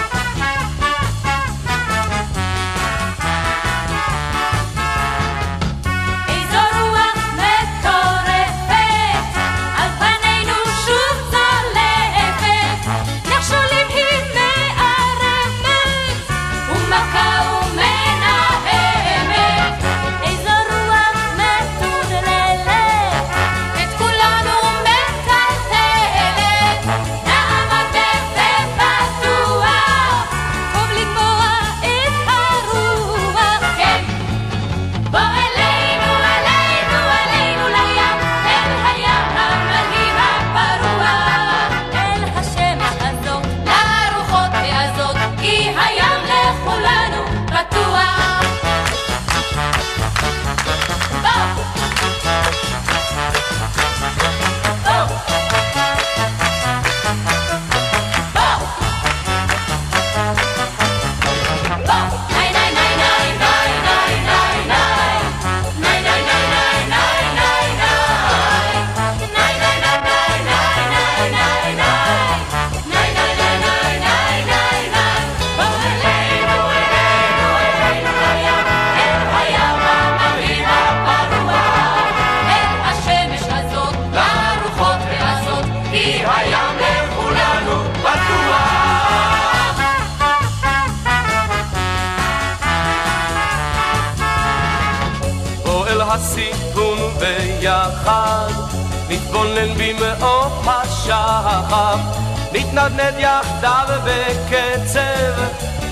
נתנדנד 103.02 103.20
יחדיו 103.20 103.88
בקצב, 104.06 105.42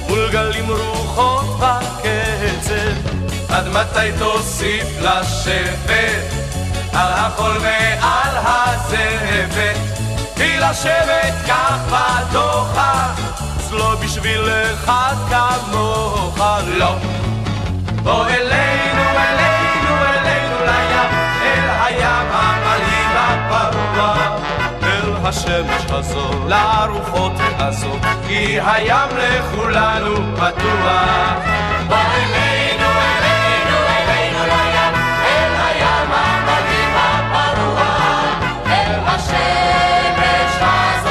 מול 0.10 0.30
גלים 0.32 0.72
רוחות 0.72 1.60
בקצב. 1.60 3.10
עד 3.50 3.68
מתי 3.68 4.18
תוסיף 4.20 4.88
לשבת, 5.02 6.34
על 6.94 7.14
החול 7.14 7.58
ועל 7.62 8.38
הזבת, 8.38 9.78
כי 10.36 10.58
לשבת 10.58 11.34
כך 11.48 11.78
בדוחק, 11.92 13.22
אז 13.58 13.74
לא 13.74 13.96
בשבילך 14.04 14.92
כמוך, 15.30 16.40
לא. 16.68 16.96
בוא 18.04 18.26
אלינו, 18.26 19.02
אלינו, 19.02 19.96
אלינו 20.06 20.66
לים, 20.66 21.10
אל 21.42 21.70
הים 21.86 22.28
המלהיב 22.32 23.16
הפרוע. 23.16 24.39
השמש 25.30 25.86
הזו, 25.90 26.32
לארוחות 26.48 27.32
הזאת, 27.60 28.02
כי 28.28 28.60
הים 28.66 29.10
לכולנו 29.18 30.16
פתוח. 30.36 31.44
בוא 31.88 31.98
אלינו, 31.98 32.90
אלינו, 32.90 33.78
אלינו 33.90 34.40
לא 34.48 34.64
לים, 34.64 34.94
אל 35.26 35.54
הים 35.66 36.12
המדהים 36.12 36.94
הפרוע, 36.96 37.86
אל 38.68 39.00
השמש 39.06 40.56
הזו. 40.62 41.09